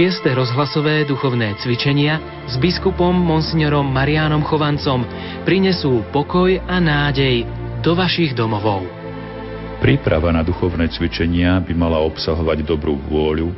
Šieste 0.00 0.32
rozhlasové 0.32 1.04
duchovné 1.04 1.60
cvičenia 1.60 2.48
s 2.48 2.56
biskupom 2.56 3.12
monsignorom 3.12 3.84
Marianom 3.84 4.40
Chovancom 4.40 5.04
prinesú 5.44 6.00
pokoj 6.08 6.56
a 6.56 6.80
nádej 6.80 7.44
do 7.84 7.92
vašich 7.92 8.32
domovov. 8.32 8.80
Príprava 9.84 10.32
na 10.32 10.40
duchovné 10.40 10.88
cvičenia 10.88 11.60
by 11.60 11.76
mala 11.76 12.00
obsahovať 12.00 12.64
dobrú 12.64 12.96
vôľu, 13.12 13.52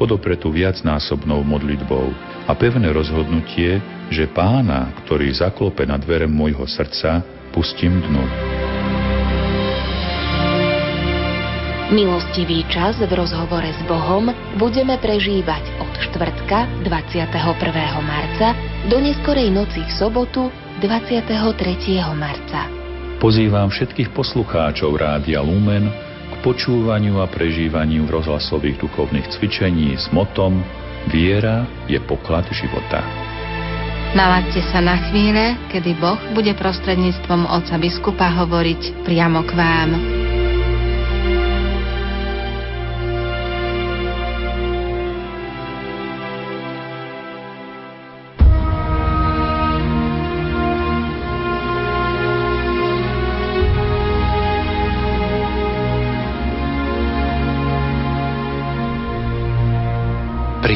podopretú 0.00 0.48
viacnásobnou 0.48 1.44
modlitbou 1.44 2.08
a 2.48 2.56
pevné 2.56 2.88
rozhodnutie, 2.88 3.76
že 4.08 4.32
pána, 4.32 4.96
ktorý 5.04 5.28
zaklope 5.28 5.84
na 5.84 6.00
dvere 6.00 6.24
môjho 6.24 6.64
srdca, 6.64 7.20
pustím 7.52 8.00
dnu. 8.00 8.51
Milostivý 11.92 12.64
čas 12.72 12.96
v 12.96 13.12
rozhovore 13.12 13.68
s 13.68 13.76
Bohom 13.84 14.32
budeme 14.56 14.96
prežívať 14.96 15.60
od 15.76 15.92
štvrtka 16.08 16.88
21. 16.88 17.28
marca 18.00 18.56
do 18.88 18.96
neskorej 18.96 19.52
noci 19.52 19.84
v 19.84 19.92
sobotu 20.00 20.48
23. 20.80 21.36
marca. 22.16 22.64
Pozývam 23.20 23.68
všetkých 23.68 24.08
poslucháčov 24.16 24.96
Rádia 24.96 25.44
Lumen 25.44 25.92
k 26.32 26.34
počúvaniu 26.40 27.20
a 27.20 27.28
prežívaniu 27.28 28.08
rozhlasových 28.08 28.80
duchovných 28.80 29.28
cvičení 29.28 29.92
s 29.92 30.08
motom 30.16 30.64
Viera 31.12 31.68
je 31.92 32.00
poklad 32.00 32.48
života. 32.56 33.04
Nalaďte 34.16 34.64
sa 34.72 34.80
na 34.80 34.96
chvíle, 35.12 35.60
kedy 35.68 35.92
Boh 36.00 36.20
bude 36.32 36.56
prostredníctvom 36.56 37.52
oca 37.52 37.76
biskupa 37.76 38.32
hovoriť 38.32 39.04
priamo 39.04 39.44
k 39.44 39.52
vám. 39.52 40.21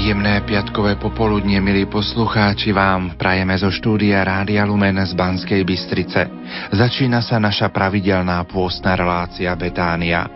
Príjemné 0.07 0.39
piatkové 0.47 0.95
popoludnie, 1.03 1.59
milí 1.59 1.83
poslucháči, 1.91 2.71
vám 2.71 3.19
prajeme 3.19 3.59
zo 3.59 3.75
štúdia 3.75 4.23
Rádia 4.23 4.63
Lumen 4.63 5.03
z 5.03 5.19
Banskej 5.19 5.67
Bystrice. 5.67 6.31
Začína 6.71 7.27
sa 7.27 7.43
naša 7.43 7.75
pravidelná 7.75 8.39
pôstna 8.47 8.95
relácia 8.95 9.51
Betánia. 9.59 10.31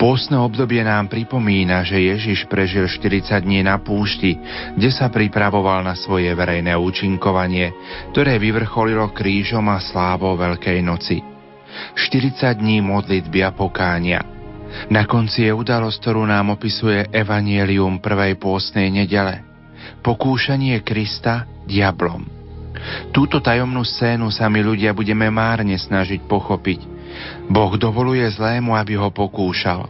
Pôstne 0.00 0.40
obdobie 0.40 0.80
nám 0.80 1.12
pripomína, 1.12 1.84
že 1.84 2.00
Ježiš 2.00 2.48
prežil 2.48 2.88
40 2.88 3.44
dní 3.44 3.60
na 3.60 3.76
púšti, 3.76 4.40
kde 4.72 4.88
sa 4.88 5.12
pripravoval 5.12 5.84
na 5.84 5.92
svoje 6.00 6.32
verejné 6.32 6.72
účinkovanie, 6.72 7.76
ktoré 8.08 8.40
vyvrcholilo 8.40 9.12
krížom 9.12 9.68
a 9.68 9.84
slávou 9.84 10.32
Veľkej 10.40 10.80
noci. 10.80 11.20
40 11.92 12.56
dní 12.56 12.80
modlitby 12.80 13.44
a 13.44 13.52
pokánia– 13.52 14.24
na 14.90 15.08
konci 15.08 15.48
je 15.48 15.52
udalosť, 15.52 15.96
ktorú 16.00 16.26
nám 16.26 16.54
opisuje 16.54 17.08
Evangelium 17.10 17.98
prvej 18.02 18.36
pôstnej 18.36 18.90
nedele. 18.92 19.42
Pokúšanie 20.04 20.80
Krista 20.84 21.48
diablom. 21.64 22.24
Túto 23.14 23.40
tajomnú 23.40 23.86
scénu 23.86 24.28
sa 24.28 24.50
my 24.50 24.60
ľudia 24.60 24.92
budeme 24.92 25.30
márne 25.32 25.78
snažiť 25.78 26.26
pochopiť. 26.28 26.80
Boh 27.48 27.72
dovoluje 27.78 28.26
zlému, 28.34 28.74
aby 28.76 28.98
ho 28.98 29.08
pokúšal. 29.08 29.88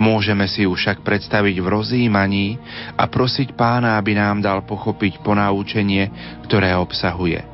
Môžeme 0.00 0.48
si 0.48 0.64
ju 0.64 0.72
však 0.72 1.04
predstaviť 1.04 1.60
v 1.60 1.66
rozímaní 1.68 2.56
a 2.96 3.04
prosiť 3.04 3.52
pána, 3.52 4.00
aby 4.00 4.16
nám 4.16 4.40
dal 4.40 4.64
pochopiť 4.64 5.20
ponaučenie, 5.20 6.08
ktoré 6.48 6.72
obsahuje. 6.72 7.44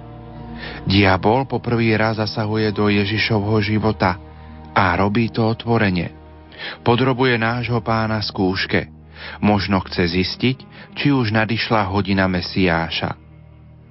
Diabol 0.87 1.51
poprvý 1.51 1.99
raz 1.99 2.23
zasahuje 2.23 2.71
do 2.71 2.87
Ježišovho 2.87 3.59
života 3.67 4.15
a 4.71 4.95
robí 4.95 5.27
to 5.35 5.43
otvorene. 5.43 6.16
Podrobuje 6.83 7.37
nášho 7.37 7.83
pána 7.83 8.23
skúške. 8.23 8.89
Možno 9.41 9.81
chce 9.83 10.13
zistiť, 10.13 10.59
či 10.97 11.13
už 11.13 11.33
nadišla 11.33 11.89
hodina 11.89 12.29
Mesiáša. 12.29 13.27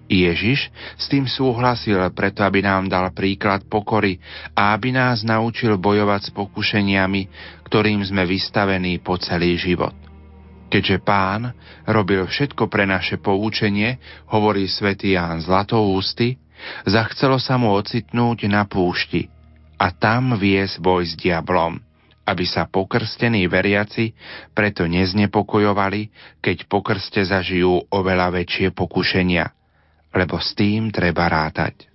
Ježiš 0.06 0.70
s 1.02 1.06
tým 1.10 1.26
súhlasil 1.26 1.98
preto, 2.14 2.46
aby 2.46 2.62
nám 2.62 2.86
dal 2.86 3.10
príklad 3.10 3.66
pokory 3.66 4.22
a 4.54 4.78
aby 4.78 4.94
nás 4.94 5.26
naučil 5.26 5.82
bojovať 5.82 6.30
s 6.30 6.32
pokušeniami, 6.34 7.22
ktorým 7.66 8.06
sme 8.06 8.24
vystavení 8.30 9.02
po 9.02 9.18
celý 9.18 9.58
život. 9.58 9.98
Keďže 10.70 11.02
pán 11.02 11.54
robil 11.90 12.26
všetko 12.26 12.70
pre 12.70 12.86
naše 12.86 13.18
poučenie, 13.18 13.98
hovorí 14.30 14.70
svätý 14.70 15.18
Ján 15.18 15.42
Zlatoústy, 15.42 16.38
zachcelo 16.86 17.42
sa 17.42 17.58
mu 17.58 17.74
ocitnúť 17.74 18.46
na 18.46 18.66
púšti 18.70 19.26
a 19.82 19.90
tam 19.90 20.38
viesť 20.38 20.82
boj 20.82 21.04
s 21.06 21.14
diablom 21.18 21.85
aby 22.26 22.46
sa 22.46 22.66
pokrstení 22.66 23.46
veriaci 23.46 24.12
preto 24.52 24.90
neznepokojovali, 24.90 26.10
keď 26.42 26.58
po 26.66 26.82
krste 26.82 27.22
zažijú 27.22 27.86
oveľa 27.94 28.34
väčšie 28.42 28.74
pokušenia, 28.74 29.46
lebo 30.18 30.42
s 30.42 30.58
tým 30.58 30.90
treba 30.90 31.30
rátať. 31.30 31.86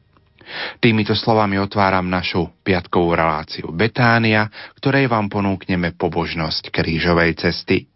Týmito 0.82 1.14
slovami 1.14 1.62
otváram 1.62 2.10
našu 2.10 2.50
piatkovú 2.66 3.14
reláciu 3.14 3.70
Betánia, 3.70 4.50
ktorej 4.78 5.06
vám 5.06 5.30
ponúkneme 5.30 5.94
pobožnosť 5.94 6.74
krížovej 6.74 7.38
cesty. 7.38 7.86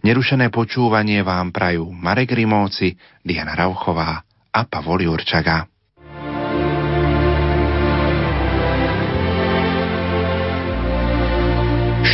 Nerušené 0.00 0.48
počúvanie 0.48 1.20
vám 1.20 1.52
prajú 1.52 1.92
Marek 1.92 2.32
Rimóci, 2.32 2.96
Diana 3.20 3.52
Rauchová 3.52 4.24
a 4.48 4.60
Pavol 4.64 5.04
Jurčaga. 5.04 5.77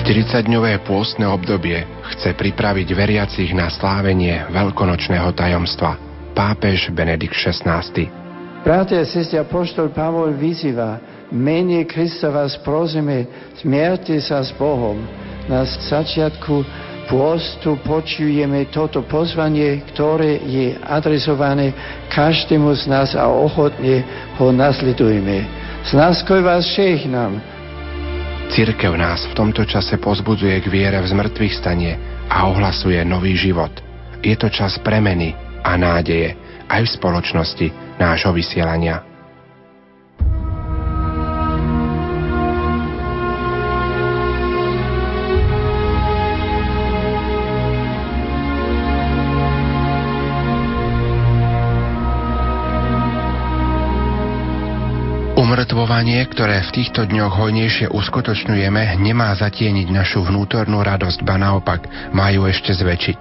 40-dňové 0.04 0.84
pôstne 0.84 1.24
obdobie 1.24 1.80
chce 2.12 2.36
pripraviť 2.36 2.92
veriacich 2.92 3.56
na 3.56 3.72
slávenie 3.72 4.36
veľkonočného 4.52 5.32
tajomstva. 5.32 5.96
Pápež 6.36 6.92
Benedikt 6.92 7.32
XVI. 7.32 7.80
Bratia 8.60 9.00
a 9.00 9.08
sestry, 9.08 9.40
apoštol 9.40 9.96
Pavol 9.96 10.36
vyzýva, 10.36 11.00
mene 11.32 11.88
Krista 11.88 12.28
vás 12.28 12.52
prosíme, 12.60 13.24
smerte 13.56 14.20
sa 14.20 14.44
s 14.44 14.52
Bohom. 14.60 15.00
Na 15.48 15.64
začiatku 15.64 16.52
pôstu 17.08 17.80
počujeme 17.80 18.68
toto 18.68 19.08
pozvanie, 19.08 19.88
ktoré 19.88 20.36
je 20.44 20.76
adresované 20.84 21.72
každému 22.12 22.76
z 22.76 22.92
nás 22.92 23.16
a 23.16 23.24
ochotne 23.24 24.04
ho 24.36 24.52
nasledujeme. 24.52 25.48
S 25.80 25.96
láskoj 25.96 26.44
vás 26.44 26.68
nám, 27.08 27.53
Cirkev 28.52 28.98
nás 28.98 29.24
v 29.30 29.36
tomto 29.38 29.64
čase 29.64 29.96
pozbudzuje 29.96 30.60
k 30.60 30.66
viere 30.68 30.98
v 31.00 31.10
zmrtvých 31.10 31.54
stanie 31.54 31.96
a 32.28 32.44
ohlasuje 32.50 33.00
nový 33.06 33.38
život. 33.38 33.72
Je 34.20 34.36
to 34.36 34.52
čas 34.52 34.76
premeny 34.82 35.32
a 35.64 35.76
nádeje 35.78 36.36
aj 36.68 36.80
v 36.84 36.94
spoločnosti 37.00 37.66
nášho 37.96 38.32
vysielania. 38.34 39.13
Umrtvovanie, 55.84 56.24
ktoré 56.32 56.64
v 56.64 56.80
týchto 56.80 57.04
dňoch 57.04 57.44
hojnejšie 57.44 57.92
uskutočňujeme, 57.92 58.96
nemá 59.04 59.36
zatieniť 59.36 59.92
našu 59.92 60.24
vnútornú 60.24 60.80
radosť, 60.80 61.20
ba 61.28 61.36
naopak, 61.36 62.08
má 62.08 62.32
ju 62.32 62.48
ešte 62.48 62.72
zväčšiť. 62.72 63.18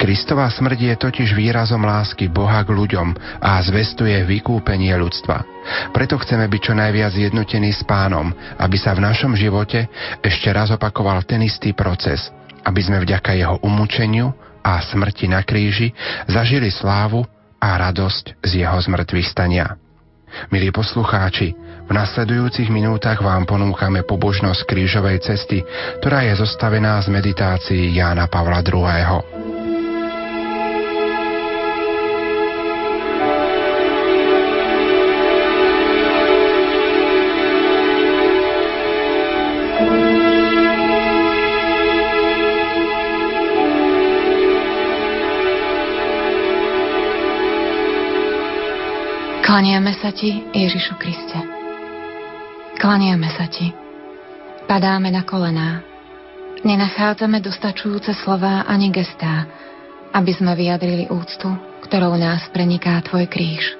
Kristová 0.00 0.48
smrť 0.48 0.78
je 0.88 0.94
totiž 1.04 1.36
výrazom 1.36 1.84
lásky 1.84 2.32
Boha 2.32 2.64
k 2.64 2.72
ľuďom 2.72 3.12
a 3.44 3.60
zvestuje 3.60 4.24
vykúpenie 4.24 4.96
ľudstva. 4.96 5.44
Preto 5.92 6.16
chceme 6.24 6.48
byť 6.48 6.60
čo 6.64 6.72
najviac 6.72 7.12
jednotení 7.12 7.76
s 7.76 7.84
pánom, 7.84 8.32
aby 8.56 8.80
sa 8.80 8.96
v 8.96 9.04
našom 9.04 9.36
živote 9.36 9.84
ešte 10.24 10.48
raz 10.48 10.72
opakoval 10.72 11.28
ten 11.28 11.44
istý 11.44 11.76
proces, 11.76 12.32
aby 12.64 12.80
sme 12.88 13.04
vďaka 13.04 13.36
jeho 13.36 13.60
umúčeniu 13.60 14.32
a 14.64 14.80
smrti 14.80 15.28
na 15.28 15.44
kríži 15.44 15.92
zažili 16.24 16.72
slávu 16.72 17.28
a 17.60 17.68
radosť 17.76 18.40
z 18.40 18.64
jeho 18.64 18.80
zmrtvých 18.80 19.28
stania. 19.28 19.76
Milí 20.48 20.68
poslucháči, 20.72 21.67
v 21.88 21.96
nasledujúcich 21.96 22.68
minútach 22.68 23.16
vám 23.24 23.48
ponúkame 23.48 24.04
pobožnosť 24.04 24.68
krížovej 24.68 25.24
cesty, 25.24 25.64
ktorá 26.04 26.20
je 26.28 26.36
zostavená 26.36 27.00
z 27.00 27.08
meditácií 27.08 27.96
Jána 27.96 28.28
Pavla 28.28 28.60
II. 28.60 29.24
Klaniame 49.40 49.96
sa 49.96 50.12
Ti, 50.12 50.52
Ježišu 50.52 51.00
Kriste. 51.00 51.57
Klaniame 52.78 53.26
sa 53.34 53.50
Ti. 53.50 53.74
Padáme 54.70 55.10
na 55.10 55.26
kolená. 55.26 55.82
Nenachádzame 56.62 57.42
dostačujúce 57.42 58.14
slova 58.22 58.62
ani 58.70 58.94
gestá, 58.94 59.50
aby 60.14 60.30
sme 60.30 60.54
vyjadrili 60.54 61.10
úctu, 61.10 61.50
ktorou 61.82 62.14
nás 62.14 62.46
preniká 62.54 62.94
Tvoj 63.02 63.26
kríž. 63.26 63.74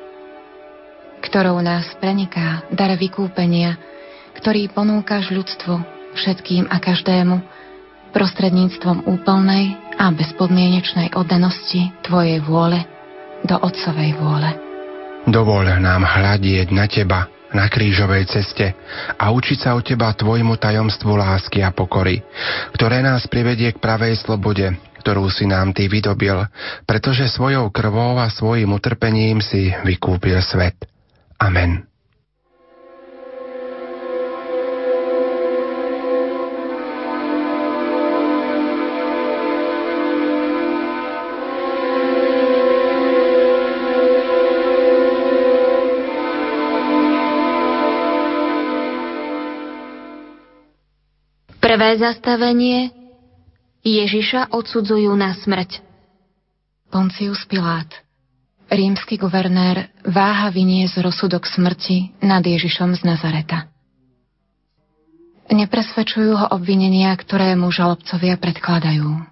Ktorou 1.22 1.62
nás 1.62 1.86
preniká 2.02 2.66
dar 2.74 2.90
vykúpenia, 2.98 3.78
ktorý 4.34 4.66
ponúkaš 4.74 5.30
ľudstvu, 5.30 5.78
všetkým 6.18 6.66
a 6.66 6.82
každému, 6.82 7.38
prostredníctvom 8.10 9.06
úplnej 9.06 9.78
a 9.94 10.10
bezpodmienečnej 10.10 11.14
oddanosti 11.14 11.94
Tvojej 12.02 12.42
vôle 12.42 12.82
do 13.46 13.54
Otcovej 13.62 14.18
vôle. 14.18 14.50
Dovol 15.30 15.70
nám 15.78 16.02
hľadieť 16.02 16.74
na 16.74 16.90
Teba 16.90 17.37
na 17.52 17.66
krížovej 17.68 18.28
ceste 18.28 18.76
a 19.16 19.24
učiť 19.32 19.58
sa 19.64 19.70
o 19.76 19.80
Teba 19.80 20.12
Tvojmu 20.12 20.60
tajomstvu 20.60 21.16
lásky 21.16 21.64
a 21.64 21.72
pokory, 21.72 22.20
ktoré 22.76 23.00
nás 23.00 23.24
privedie 23.26 23.72
k 23.72 23.80
pravej 23.80 24.20
slobode, 24.20 24.68
ktorú 25.00 25.28
si 25.32 25.48
nám 25.48 25.72
Ty 25.72 25.88
vydobil, 25.88 26.36
pretože 26.84 27.30
svojou 27.32 27.72
krvou 27.72 28.20
a 28.20 28.28
svojim 28.28 28.68
utrpením 28.72 29.40
si 29.40 29.72
vykúpil 29.84 30.36
svet. 30.44 30.76
Amen. 31.40 31.88
Prvé 51.68 52.00
zastavenie 52.00 52.88
Ježiša 53.84 54.56
odsudzujú 54.56 55.12
na 55.12 55.36
smrť. 55.36 55.84
Poncius 56.88 57.44
Pilát, 57.44 57.92
rímsky 58.72 59.20
guvernér, 59.20 59.92
váha 60.00 60.48
vyniesť 60.48 61.04
rozsudok 61.04 61.44
smrti 61.44 62.16
nad 62.24 62.40
Ježišom 62.40 62.96
z 62.96 63.04
Nazareta. 63.04 63.68
Nepresvedčujú 65.52 66.40
ho 66.40 66.46
obvinenia, 66.56 67.12
ktoré 67.20 67.52
mu 67.52 67.68
žalobcovia 67.68 68.40
predkladajú. 68.40 69.28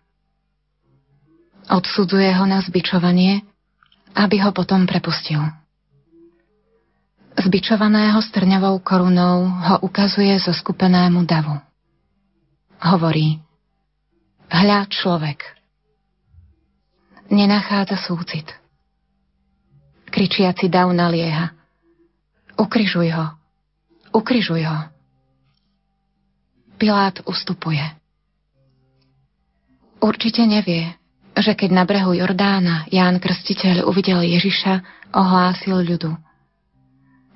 Odsudzuje 1.72 2.36
ho 2.36 2.44
na 2.44 2.60
zbičovanie, 2.60 3.48
aby 4.12 4.44
ho 4.44 4.52
potom 4.52 4.84
prepustil. 4.84 5.40
Zbičovaného 7.40 8.20
strňovou 8.20 8.76
korunou 8.84 9.48
ho 9.48 9.80
ukazuje 9.80 10.36
zo 10.36 10.52
skupenému 10.52 11.24
davu. 11.24 11.65
Hovorí, 12.82 13.40
hľa 14.52 14.86
človek. 14.92 15.40
Nenachádza 17.32 17.96
súcit. 17.98 18.46
Kričiaci 20.12 20.70
dav 20.70 20.92
nalieha. 20.92 21.52
Ukrižuj 22.56 23.08
ho. 23.12 23.26
Ukrižuj 24.14 24.62
ho. 24.64 24.78
Pilát 26.76 27.20
ustupuje. 27.24 27.82
Určite 30.00 30.44
nevie, 30.44 30.92
že 31.36 31.56
keď 31.56 31.70
na 31.72 31.84
brehu 31.88 32.14
Jordána 32.14 32.88
Ján 32.92 33.20
Krstiteľ 33.20 33.88
uvidel 33.88 34.24
Ježiša, 34.24 34.84
ohlásil 35.16 35.80
ľudu. 35.82 36.12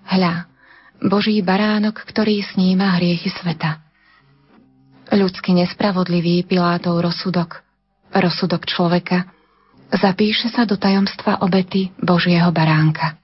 Hľa, 0.08 0.46
Boží 1.00 1.40
baránok, 1.40 2.04
ktorý 2.04 2.44
sníma 2.44 3.00
hriechy 3.00 3.32
sveta. 3.32 3.89
Ľudsky 5.10 5.58
nespravodlivý 5.58 6.46
Pilátov 6.46 7.02
rozsudok, 7.02 7.66
rozsudok 8.14 8.62
človeka, 8.62 9.26
zapíše 9.90 10.46
sa 10.54 10.62
do 10.62 10.78
tajomstva 10.78 11.42
obety 11.42 11.90
Božieho 11.98 12.54
baránka. 12.54 13.18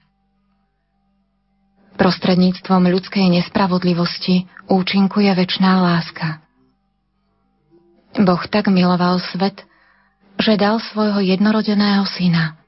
Prostredníctvom 1.95 2.91
ľudskej 2.91 3.31
nespravodlivosti 3.39 4.51
účinkuje 4.67 5.31
väčšiná 5.31 5.71
láska. 5.79 6.43
Boh 8.19 8.43
tak 8.51 8.67
miloval 8.67 9.23
svet, 9.23 9.63
že 10.35 10.59
dal 10.59 10.83
svojho 10.83 11.23
jednorodeného 11.23 12.03
syna, 12.03 12.59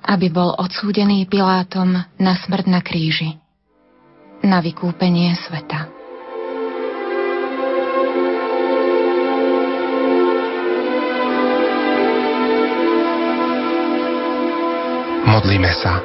aby 0.00 0.32
bol 0.32 0.56
odsúdený 0.56 1.28
Pilátom 1.28 1.92
na 2.16 2.32
smrť 2.40 2.66
na 2.72 2.80
kríži, 2.80 3.36
na 4.40 4.64
vykúpenie 4.64 5.36
sveta. 5.44 5.99
Modlíme 15.40 15.72
sa. 15.72 16.04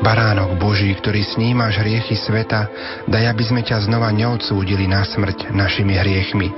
Baránok 0.00 0.56
Boží, 0.56 0.88
ktorý 0.96 1.20
snímaš 1.28 1.76
hriechy 1.76 2.16
sveta, 2.16 2.72
daj, 3.04 3.36
aby 3.36 3.44
sme 3.44 3.60
ťa 3.60 3.84
znova 3.84 4.08
neodsúdili 4.08 4.88
na 4.88 5.04
smrť 5.04 5.52
našimi 5.52 5.92
hriechmi, 5.92 6.48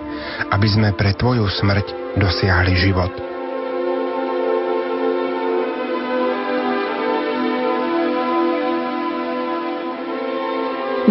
aby 0.47 0.69
sme 0.71 0.95
pre 0.95 1.11
Tvoju 1.11 1.43
smrť 1.51 2.15
dosiahli 2.15 2.75
život. 2.79 3.11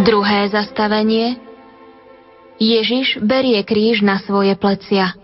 Druhé 0.08 0.56
zastavenie 0.56 1.36
Ježiš 2.64 3.20
berie 3.20 3.60
kríž 3.68 4.00
na 4.08 4.24
svoje 4.24 4.56
plecia. 4.56 5.20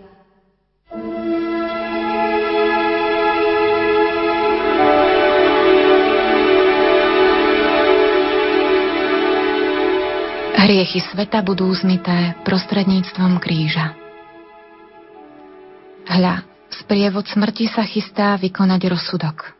Hriechy 10.70 11.02
sveta 11.02 11.42
budú 11.42 11.66
zmité 11.74 12.38
prostredníctvom 12.46 13.42
kríža. 13.42 13.90
Hľa, 16.06 16.46
sprievod 16.70 17.26
smrti 17.26 17.66
sa 17.66 17.82
chystá 17.82 18.38
vykonať 18.38 18.78
rozsudok. 18.86 19.50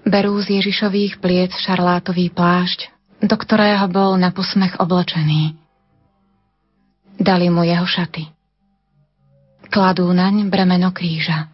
Berú 0.00 0.32
z 0.40 0.64
Ježišových 0.64 1.20
pliec 1.20 1.52
šarlátový 1.60 2.32
plášť, 2.32 2.88
do 3.20 3.36
ktorého 3.36 3.84
bol 3.92 4.16
na 4.16 4.32
posmech 4.32 4.80
oblečený. 4.80 5.60
Dali 7.20 7.52
mu 7.52 7.60
jeho 7.60 7.84
šaty. 7.84 8.32
Kladú 9.68 10.08
naň 10.08 10.48
bremeno 10.48 10.88
kríža. 10.88 11.52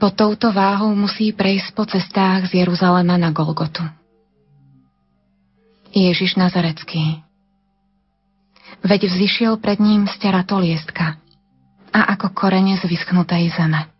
Pod 0.00 0.16
touto 0.16 0.56
váhou 0.56 0.88
musí 0.96 1.36
prejsť 1.36 1.76
po 1.76 1.84
cestách 1.84 2.48
z 2.48 2.64
Jeruzalema 2.64 3.20
na 3.20 3.28
Golgotu. 3.28 3.99
Ježiš 5.90 6.38
Nazarecký. 6.38 7.26
Veď 8.86 9.10
vzýšiel 9.10 9.58
pred 9.58 9.82
ním 9.82 10.06
z 10.06 10.14
liestka 10.62 11.18
a 11.90 12.00
ako 12.14 12.30
korene 12.30 12.78
z 12.78 12.86
vyschnutej 12.86 13.50
zeme. 13.58 13.90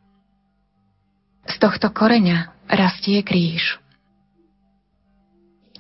Z 1.50 1.59
tohto 1.59 1.90
koreňa 1.90 2.54
rastie 2.70 3.26
kríž. 3.26 3.82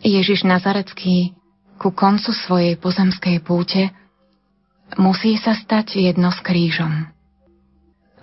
Ježiš 0.02 0.42
Nazarecký 0.42 1.38
ku 1.78 1.94
koncu 1.94 2.34
svojej 2.34 2.74
pozemskej 2.74 3.38
púte 3.46 3.94
musí 4.98 5.38
sa 5.38 5.54
stať 5.54 6.02
jedno 6.02 6.34
s 6.34 6.42
krížom. 6.42 7.06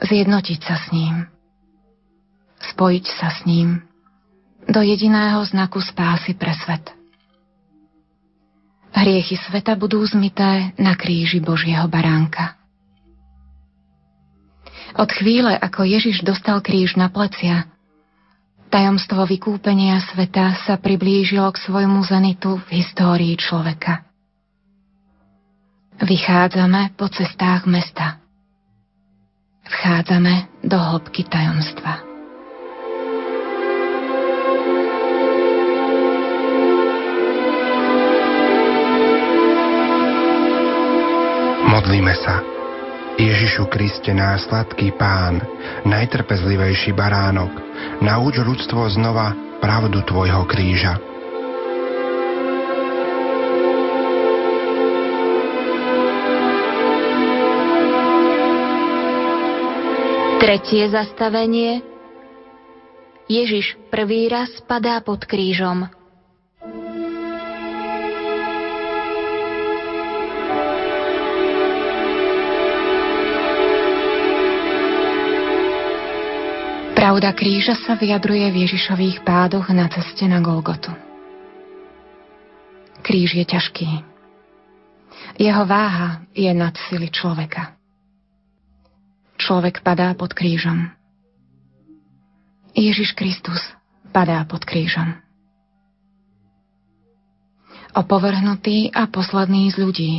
Zjednotiť 0.04 0.60
sa 0.60 0.76
s 0.76 0.92
ním. 0.92 1.32
Spojiť 2.60 3.06
sa 3.16 3.32
s 3.32 3.48
ním 3.48 3.80
do 4.68 4.84
jediného 4.84 5.40
znaku 5.48 5.80
spásy 5.80 6.36
pre 6.36 6.52
svet. 6.52 6.97
Hriechy 8.96 9.36
sveta 9.38 9.76
budú 9.76 10.02
zmité 10.08 10.72
na 10.80 10.96
kríži 10.96 11.44
Božieho 11.44 11.86
baránka. 11.92 12.58
Od 14.98 15.10
chvíle, 15.14 15.54
ako 15.54 15.86
Ježiš 15.86 16.26
dostal 16.26 16.58
kríž 16.64 16.98
na 16.98 17.12
plecia, 17.12 17.70
tajomstvo 18.74 19.28
vykúpenia 19.30 20.02
sveta 20.02 20.58
sa 20.66 20.80
priblížilo 20.82 21.46
k 21.54 21.62
svojmu 21.62 22.02
zenitu 22.08 22.58
v 22.66 22.82
histórii 22.82 23.36
človeka. 23.38 24.08
Vychádzame 26.02 26.98
po 26.98 27.10
cestách 27.10 27.70
mesta. 27.70 28.22
Vchádzame 29.68 30.64
do 30.64 30.78
hĺbky 30.80 31.28
tajomstva. 31.28 32.07
Modlíme 41.78 42.10
sa. 42.26 42.42
Ježišu 43.22 43.70
Kriste, 43.70 44.10
náš 44.10 44.50
sladký 44.50 44.98
pán, 44.98 45.38
najtrpezlivejší 45.86 46.90
baránok, 46.90 47.54
nauč 48.02 48.42
ľudstvo 48.42 48.90
znova 48.98 49.38
pravdu 49.62 50.02
Tvojho 50.02 50.42
kríža. 50.50 50.98
Tretie 60.42 60.90
zastavenie. 60.90 61.86
Ježiš 63.30 63.78
prvý 63.94 64.34
raz 64.34 64.50
padá 64.66 64.98
pod 65.06 65.30
krížom. 65.30 65.94
Pravda 77.08 77.32
kríža 77.32 77.72
sa 77.88 77.96
vyjadruje 77.96 78.52
v 78.52 78.68
Ježišových 78.68 79.24
pádoch 79.24 79.72
na 79.72 79.88
ceste 79.88 80.28
na 80.28 80.44
Golgotu. 80.44 80.92
Kríž 83.00 83.32
je 83.32 83.48
ťažký. 83.48 84.04
Jeho 85.40 85.64
váha 85.64 86.28
je 86.36 86.52
nad 86.52 86.76
sily 86.92 87.08
človeka 87.08 87.80
človek 89.40 89.80
padá 89.80 90.12
pod 90.12 90.36
krížom. 90.36 90.92
Ježiš 92.76 93.16
Kristus 93.16 93.64
padá 94.12 94.44
pod 94.44 94.68
krížom. 94.68 95.16
Opovrhnutý 97.96 98.92
a 98.92 99.08
posledný 99.08 99.72
z 99.72 99.76
ľudí. 99.80 100.14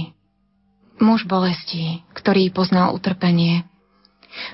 Muž 1.04 1.28
bolestí, 1.28 2.00
ktorý 2.16 2.49
poznal 2.50 2.97
utrpenie, 2.97 3.68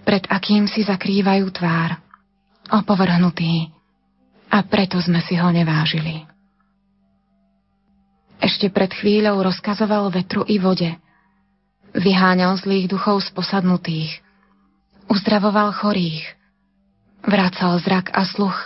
pred 0.03 0.27
akým 0.27 0.67
si 0.67 0.83
zakrývajú 0.83 1.47
tvár. 1.55 2.04
Opovrhnutý. 2.71 3.69
A 4.49 4.63
preto 4.65 5.03
sme 5.03 5.21
si 5.25 5.35
ho 5.35 5.51
nevážili. 5.51 6.25
Ešte 8.39 8.69
pred 8.69 8.93
chvíľou 8.93 9.41
rozkazoval 9.41 10.13
vetru 10.13 10.45
i 10.47 10.61
vode. 10.61 10.93
Vyháňal 11.97 12.61
zlých 12.61 12.91
duchov 12.91 13.25
z 13.25 13.31
posadnutých 13.33 14.25
Uzdravoval 15.05 15.77
chorých, 15.77 16.25
vrácal 17.21 17.77
zrak 17.85 18.09
a 18.17 18.25
sluch, 18.25 18.57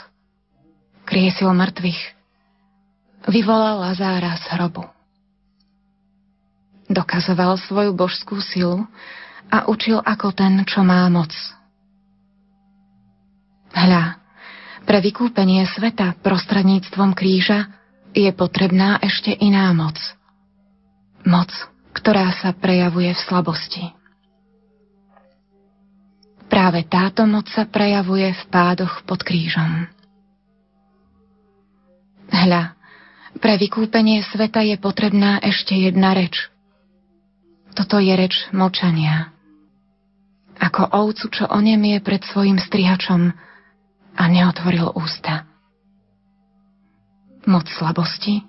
kriesil 1.03 1.51
mŕtvych, 1.51 1.99
vyvolal 3.27 3.83
Lazára 3.83 4.39
z 4.39 4.45
hrobu. 4.55 4.87
Dokazoval 6.87 7.59
svoju 7.59 7.93
božskú 7.93 8.39
silu 8.39 8.87
a 9.51 9.67
učil 9.67 9.99
ako 9.99 10.31
ten, 10.31 10.63
čo 10.63 10.87
má 10.87 11.11
moc. 11.11 11.35
Hľa, 13.73 14.19
pre 14.89 14.99
vykúpenie 15.05 15.69
sveta 15.69 16.17
prostredníctvom 16.25 17.13
kríža 17.13 17.69
je 18.17 18.31
potrebná 18.33 18.97
ešte 19.05 19.37
iná 19.37 19.69
moc. 19.77 20.01
Moc, 21.29 21.53
ktorá 21.93 22.33
sa 22.41 22.57
prejavuje 22.57 23.13
v 23.13 23.21
slabosti. 23.29 23.85
Práve 26.49 26.89
táto 26.89 27.29
moc 27.29 27.45
sa 27.53 27.69
prejavuje 27.69 28.33
v 28.33 28.43
pádoch 28.49 29.05
pod 29.05 29.21
krížom. 29.21 29.85
Hľa, 32.33 32.73
pre 33.39 33.61
vykúpenie 33.61 34.25
sveta 34.25 34.65
je 34.65 34.81
potrebná 34.81 35.39
ešte 35.45 35.77
jedna 35.77 36.17
reč. 36.17 36.49
Toto 37.77 38.01
je 38.01 38.11
reč 38.17 38.49
močania. 38.57 39.31
Ako 40.59 40.91
ovcu, 40.91 41.29
čo 41.31 41.45
onemie 41.47 42.01
pred 42.03 42.25
svojim 42.25 42.59
strihačom 42.59 43.31
a 44.19 44.27
neotvoril 44.27 44.91
ústa. 44.99 45.47
Moc 47.47 47.71
slabosti 47.71 48.43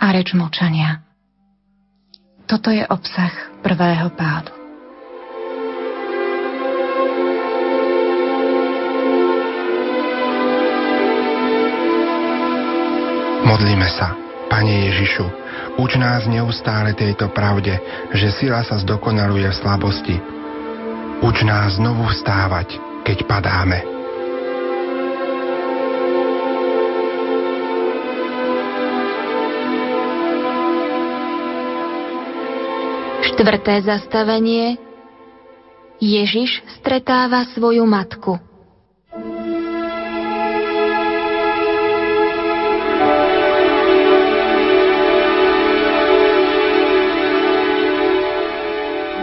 a 0.00 0.10
reč 0.10 0.32
močania. 0.32 1.04
Toto 2.48 2.72
je 2.72 2.82
obsah 2.88 3.32
prvého 3.60 4.08
pádu. 4.16 4.52
Modlíme 13.44 13.88
sa. 13.92 14.16
Pane 14.44 14.86
Ježišu, 14.86 15.26
uč 15.82 15.98
nás 15.98 16.30
neustále 16.30 16.94
tejto 16.94 17.26
pravde, 17.34 17.74
že 18.14 18.28
sila 18.30 18.62
sa 18.62 18.78
zdokonaluje 18.78 19.50
v 19.50 19.58
slabosti. 19.58 20.16
Uč 21.24 21.42
nás 21.42 21.74
znovu 21.80 22.06
vstávať, 22.06 22.78
keď 23.02 23.26
padáme. 23.26 23.93
Štvrté 33.34 33.82
zastavenie 33.82 34.78
Ježiš 35.98 36.62
stretáva 36.78 37.42
svoju 37.50 37.82
matku. 37.82 38.38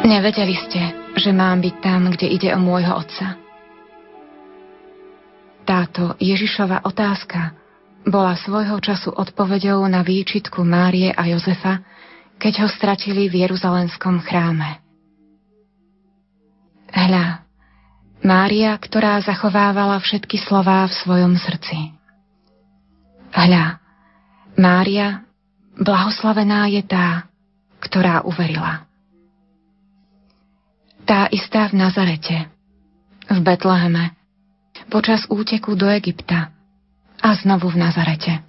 Nevedeli 0.04 0.60
ste, 0.60 0.82
že 1.16 1.32
mám 1.32 1.64
byť 1.64 1.76
tam, 1.80 2.12
kde 2.12 2.28
ide 2.36 2.52
o 2.52 2.60
môjho 2.60 2.92
otca. 2.92 3.40
Táto 5.64 6.20
Ježišova 6.20 6.84
otázka 6.84 7.56
bola 8.04 8.36
svojho 8.36 8.76
času 8.84 9.16
odpovedou 9.16 9.88
na 9.88 10.04
výčitku 10.04 10.68
Márie 10.68 11.16
a 11.16 11.32
Jozefa, 11.32 11.80
keď 12.42 12.66
ho 12.66 12.68
stratili 12.74 13.30
v 13.30 13.46
Jeruzalemskom 13.46 14.26
chráme. 14.26 14.82
Hľa, 16.90 17.46
Mária, 18.26 18.74
ktorá 18.82 19.22
zachovávala 19.22 20.02
všetky 20.02 20.42
slová 20.42 20.90
v 20.90 20.98
svojom 21.06 21.38
srdci. 21.38 21.94
Hľa, 23.32 23.78
Mária, 24.58 25.22
blahoslavená 25.78 26.68
je 26.74 26.82
tá, 26.84 27.30
ktorá 27.80 28.26
uverila 28.26 28.92
tá 31.12 31.28
istá 31.28 31.68
v 31.68 31.76
Nazarete, 31.76 32.48
v 33.28 33.40
Betleheme, 33.44 34.16
počas 34.88 35.28
úteku 35.28 35.76
do 35.76 35.92
Egypta 35.92 36.56
a 37.20 37.36
znovu 37.36 37.68
v 37.68 37.84
Nazarete. 37.84 38.40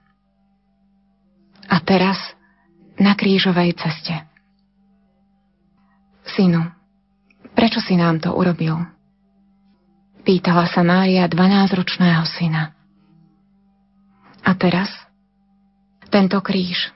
A 1.67 1.77
teraz 1.83 2.19
na 3.01 3.13
krížovej 3.17 3.77
ceste. 3.79 4.15
Synu, 6.37 6.65
prečo 7.53 7.81
si 7.81 7.97
nám 7.97 8.21
to 8.21 8.33
urobil? 8.33 8.83
Pýtala 10.23 10.71
sa 10.71 10.87
Mária 10.87 11.27
12-ročného 11.27 12.23
syna. 12.27 12.73
A 14.43 14.51
teraz? 14.55 14.91
Tento 16.13 16.39
kríž 16.45 16.93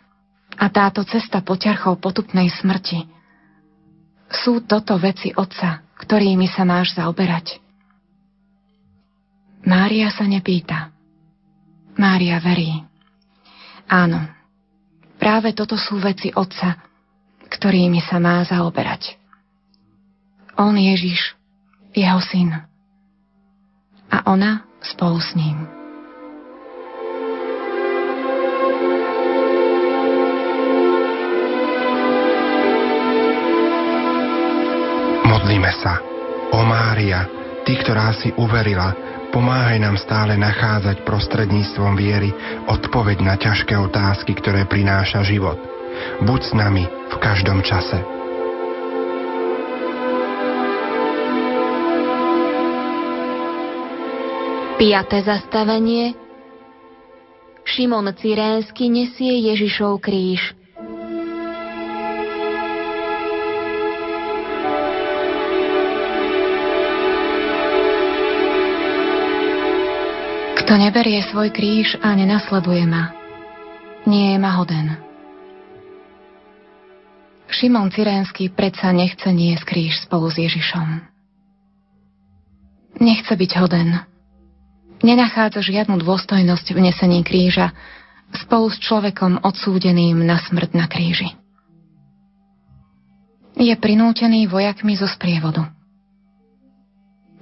a 0.56 0.68
táto 0.68 1.02
cesta 1.04 1.40
poťarchov 1.40 2.00
potupnej 2.00 2.52
smrti– 2.52 3.06
sú 4.30 4.66
toto 4.66 4.98
veci 4.98 5.30
Otca, 5.30 5.86
ktorými 6.02 6.50
sa 6.50 6.66
máš 6.66 6.98
zaoberať? 6.98 7.62
Mária 9.66 10.10
sa 10.10 10.26
nepýta. 10.26 10.90
Mária 11.98 12.38
verí. 12.42 12.82
Áno, 13.86 14.26
práve 15.16 15.52
toto 15.56 15.74
sú 15.74 15.98
veci 16.00 16.32
Otca, 16.32 16.76
ktorými 17.50 18.00
sa 18.04 18.20
má 18.22 18.40
zaoberať. 18.46 19.16
On 20.56 20.72
Ježiš, 20.72 21.36
jeho 21.92 22.20
syn. 22.24 22.52
A 24.08 24.16
ona 24.30 24.64
spolu 24.80 25.20
s 25.20 25.34
ním. 25.36 25.66
Modlíme 35.26 35.72
sa. 35.82 36.00
O 36.54 36.62
Mária, 36.64 37.26
Ty, 37.66 37.72
ktorá 37.82 38.14
si 38.14 38.30
uverila, 38.38 39.15
pomáhaj 39.30 39.78
nám 39.80 39.96
stále 39.96 40.34
nachádzať 40.36 41.06
prostredníctvom 41.06 41.94
viery 41.96 42.30
odpoveď 42.68 43.18
na 43.22 43.34
ťažké 43.38 43.74
otázky, 43.78 44.36
ktoré 44.36 44.66
prináša 44.68 45.24
život. 45.24 45.56
Buď 46.20 46.40
s 46.44 46.52
nami 46.52 46.84
v 46.86 47.16
každom 47.22 47.64
čase. 47.64 48.02
Piaté 54.76 55.24
zastavenie 55.24 56.12
Šimon 57.64 58.12
Cyrénsky 58.12 58.92
nesie 58.92 59.40
Ježišov 59.50 60.04
kríž. 60.04 60.52
Kto 70.66 70.82
neberie 70.82 71.22
svoj 71.22 71.54
kríž 71.54 71.94
a 72.02 72.10
nenasleduje 72.18 72.90
ma, 72.90 73.14
nie 74.02 74.34
je 74.34 74.38
ma 74.42 74.50
hoden. 74.58 74.98
Šimon 77.46 77.94
Cyrénsky 77.94 78.50
predsa 78.50 78.90
nechce 78.90 79.30
niesť 79.30 79.62
kríž 79.62 79.94
spolu 80.02 80.26
s 80.26 80.42
Ježišom. 80.42 81.06
Nechce 82.98 83.30
byť 83.30 83.50
hoden. 83.62 83.94
Nenachádza 85.06 85.62
žiadnu 85.62 86.02
dôstojnosť 86.02 86.66
v 86.74 86.90
nesení 86.90 87.22
kríža 87.22 87.70
spolu 88.34 88.66
s 88.66 88.82
človekom 88.82 89.46
odsúdeným 89.46 90.18
na 90.18 90.42
smrť 90.42 90.74
na 90.74 90.90
kríži. 90.90 91.30
Je 93.54 93.70
prinútený 93.78 94.50
vojakmi 94.50 94.98
zo 94.98 95.06
sprievodu. 95.06 95.70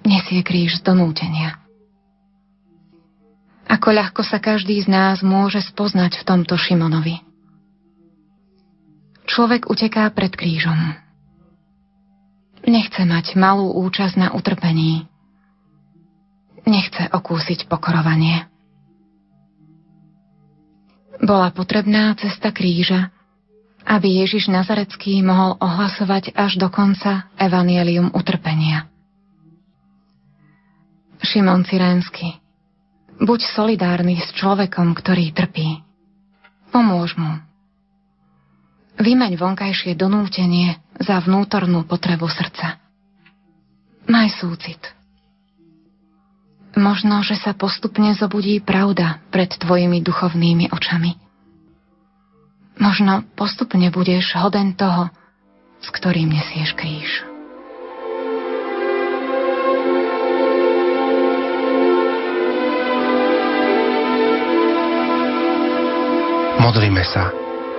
Nesie 0.04 0.44
kríž 0.44 0.76
z 0.76 0.84
donútenia. 0.84 1.63
Ako 3.74 3.90
ľahko 3.90 4.22
sa 4.22 4.38
každý 4.38 4.78
z 4.78 4.86
nás 4.86 5.18
môže 5.26 5.58
spoznať 5.58 6.22
v 6.22 6.26
tomto 6.30 6.54
Šimonovi. 6.54 7.18
Človek 9.26 9.66
uteká 9.66 10.06
pred 10.14 10.30
krížom. 10.30 10.94
Nechce 12.70 13.02
mať 13.02 13.34
malú 13.34 13.74
účasť 13.82 14.14
na 14.14 14.28
utrpení. 14.30 15.10
Nechce 16.70 17.10
okúsiť 17.10 17.66
pokorovanie. 17.66 18.46
Bola 21.18 21.50
potrebná 21.50 22.14
cesta 22.14 22.54
kríža, 22.54 23.10
aby 23.82 24.22
Ježiš 24.22 24.54
Nazarecký 24.54 25.18
mohol 25.26 25.58
ohlasovať 25.58 26.30
až 26.38 26.62
do 26.62 26.70
konca 26.70 27.26
evanielium 27.42 28.14
utrpenia. 28.14 28.86
Šimon 31.24 31.66
Cyrénsky, 31.66 32.43
buď 33.20 33.40
solidárny 33.54 34.18
s 34.18 34.34
človekom, 34.34 34.94
ktorý 34.96 35.30
trpí. 35.34 35.82
Pomôž 36.74 37.14
mu. 37.14 37.38
Vymeň 38.98 39.34
vonkajšie 39.38 39.98
donútenie 39.98 40.78
za 41.02 41.18
vnútornú 41.22 41.82
potrebu 41.86 42.30
srdca. 42.30 42.78
Maj 44.06 44.38
súcit. 44.38 44.78
Možno, 46.74 47.22
že 47.22 47.38
sa 47.38 47.54
postupne 47.54 48.10
zobudí 48.18 48.58
pravda 48.58 49.22
pred 49.30 49.50
tvojimi 49.50 50.02
duchovnými 50.02 50.74
očami. 50.74 51.14
Možno 52.82 53.22
postupne 53.38 53.86
budeš 53.94 54.34
hoden 54.34 54.74
toho, 54.74 55.10
s 55.78 55.88
ktorým 55.94 56.34
nesieš 56.34 56.74
kríž. 56.74 57.33
Modlíme 66.64 67.04
sa. 67.04 67.28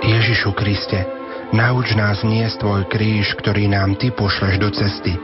Ježišu 0.05 0.53
Kriste, 0.53 1.09
nauč 1.49 1.97
nás 1.97 2.21
niesť 2.21 2.61
Tvoj 2.61 2.85
kríž, 2.85 3.33
ktorý 3.41 3.65
nám 3.65 3.97
Ty 3.97 4.13
pošleš 4.13 4.61
do 4.61 4.69
cesty, 4.69 5.17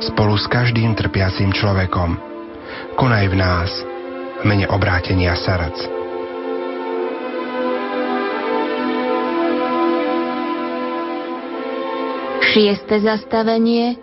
spolu 0.00 0.32
s 0.40 0.48
každým 0.48 0.96
trpiacím 0.96 1.52
človekom. 1.52 2.16
Konaj 2.96 3.28
v 3.28 3.36
nás, 3.36 3.68
v 4.40 4.42
mene 4.48 4.64
obrátenia 4.64 5.36
srdc. 5.36 5.92
Šieste 12.48 12.96
zastavenie 12.96 14.00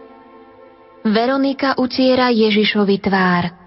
Veronika 1.02 1.74
utiera 1.82 2.30
Ježišovi 2.30 3.02
tvár. 3.02 3.59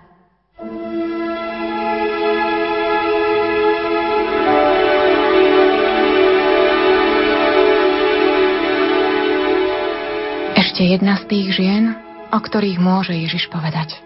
Ešte 10.82 10.98
jedna 10.98 11.14
z 11.14 11.24
tých 11.30 11.48
žien, 11.54 11.94
o 12.34 12.38
ktorých 12.42 12.82
môže 12.82 13.14
Ježiš 13.14 13.46
povedať. 13.54 14.02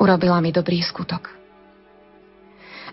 Urobila 0.00 0.40
mi 0.40 0.48
dobrý 0.56 0.80
skutok. 0.80 1.36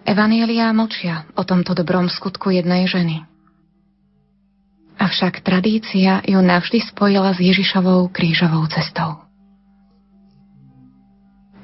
Evanielia 0.03 0.67
mlčia 0.75 1.31
o 1.39 1.47
tomto 1.47 1.71
dobrom 1.71 2.11
skutku 2.11 2.51
jednej 2.51 2.91
ženy. 2.91 3.23
Avšak 4.99 5.47
tradícia 5.47 6.19
ju 6.27 6.43
navždy 6.43 6.83
spojila 6.91 7.31
s 7.31 7.39
Ježišovou 7.39 8.11
krížovou 8.11 8.67
cestou. 8.67 9.23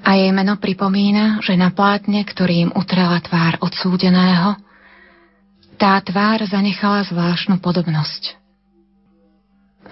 A 0.08 0.10
jej 0.16 0.32
meno 0.32 0.56
pripomína, 0.56 1.44
že 1.44 1.60
na 1.60 1.68
plátne, 1.68 2.24
ktorým 2.24 2.72
utrela 2.80 3.20
tvár 3.28 3.60
odsúdeného, 3.60 4.56
tá 5.76 6.00
tvár 6.00 6.48
zanechala 6.48 7.04
zvláštnu 7.04 7.60
podobnosť– 7.60 8.24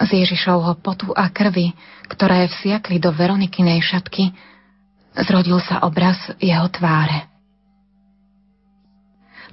z 0.00 0.24
Ježišovho 0.24 0.78
potu 0.80 1.12
a 1.16 1.28
krvi, 1.32 1.72
ktoré 2.06 2.46
vsiakli 2.48 3.00
do 3.00 3.10
Veronikinej 3.12 3.82
šatky, 3.82 4.32
zrodil 5.16 5.58
sa 5.64 5.80
obraz 5.84 6.16
jeho 6.40 6.68
tváre. 6.68 7.28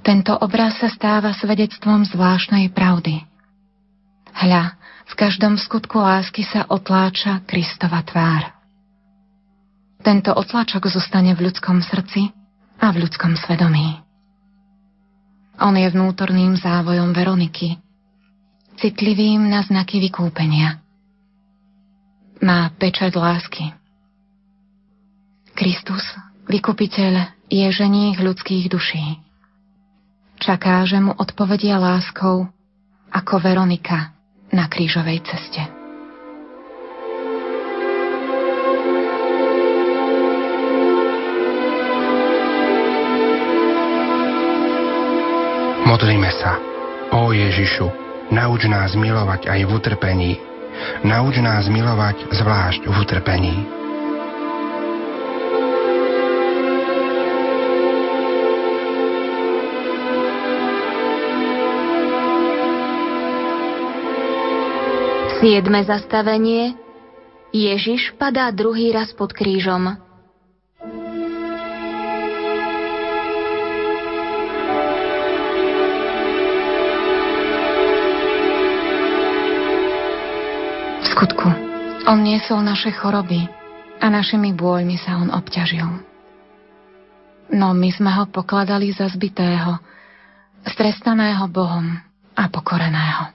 Tento 0.04 0.36
obraz 0.36 0.76
sa 0.76 0.92
stáva 0.92 1.32
svedectvom 1.32 2.04
zvláštnej 2.04 2.68
pravdy. 2.76 3.24
Hľa, 4.36 4.76
v 5.08 5.14
každom 5.16 5.56
skutku 5.56 5.96
lásky 5.96 6.44
sa 6.44 6.68
otláča 6.68 7.40
Kristova 7.48 8.04
tvár. 8.04 8.52
Tento 10.04 10.36
otlačok 10.36 10.84
zostane 10.92 11.32
v 11.32 11.48
ľudskom 11.48 11.80
srdci 11.80 12.28
a 12.76 12.92
v 12.92 13.08
ľudskom 13.08 13.32
svedomí. 13.40 14.04
On 15.56 15.72
je 15.72 15.88
vnútorným 15.88 16.58
závojom 16.60 17.14
Veroniky, 17.16 17.80
citlivým 18.78 19.48
na 19.50 19.62
znaky 19.62 20.02
vykúpenia. 20.02 20.82
Má 22.42 22.68
pečať 22.76 23.14
lásky. 23.14 23.72
Kristus, 25.54 26.02
vykupiteľ, 26.50 27.46
je 27.46 27.66
ženích 27.70 28.18
ľudských 28.18 28.66
duší. 28.66 29.22
Čaká, 30.42 30.82
že 30.84 30.98
mu 30.98 31.14
odpovedia 31.14 31.78
láskou 31.78 32.50
ako 33.14 33.34
Veronika 33.38 34.12
na 34.50 34.66
krížovej 34.66 35.22
ceste. 35.22 35.62
Modlíme 45.86 46.30
sa. 46.34 46.58
O 47.14 47.30
Ježišu, 47.30 48.03
Nauč 48.34 48.66
nás 48.66 48.98
milovať 48.98 49.46
aj 49.46 49.60
v 49.62 49.70
utrpení. 49.70 50.32
Nauč 51.06 51.38
nás 51.38 51.70
milovať 51.70 52.34
zvlášť 52.34 52.82
v 52.82 52.96
utrpení. 52.98 53.56
Siedme 65.38 65.86
zastavenie 65.86 66.74
Ježiš 67.54 68.18
padá 68.18 68.50
druhý 68.50 68.90
raz 68.90 69.14
pod 69.14 69.30
krížom. 69.30 70.03
Skutku, 81.24 81.48
on 82.04 82.20
niesol 82.20 82.60
naše 82.60 82.92
choroby 83.00 83.48
a 83.96 84.12
našimi 84.12 84.52
bôľmi 84.52 85.00
sa 85.00 85.16
on 85.16 85.32
obťažil. 85.32 85.88
No 87.48 87.72
my 87.72 87.88
sme 87.88 88.12
ho 88.12 88.28
pokladali 88.28 88.92
za 88.92 89.08
zbitého, 89.08 89.80
strestaného 90.68 91.48
Bohom 91.48 91.96
a 92.36 92.44
pokoreného. 92.52 93.32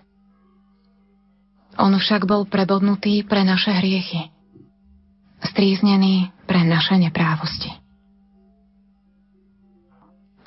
On 1.81 1.89
však 1.89 2.29
bol 2.29 2.45
prebodnutý 2.45 3.25
pre 3.25 3.41
naše 3.41 3.73
hriechy, 3.73 4.29
stríznený 5.49 6.29
pre 6.45 6.61
naše 6.61 6.93
neprávosti. 6.93 7.73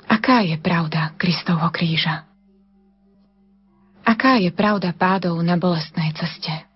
Aká 0.07 0.47
je 0.47 0.55
pravda 0.63 1.11
Kristovho 1.19 1.67
kríža? 1.75 2.23
Aká 4.07 4.39
je 4.39 4.47
pravda 4.47 4.95
pádov 4.95 5.35
na 5.43 5.59
bolestnej 5.59 6.15
ceste? 6.15 6.71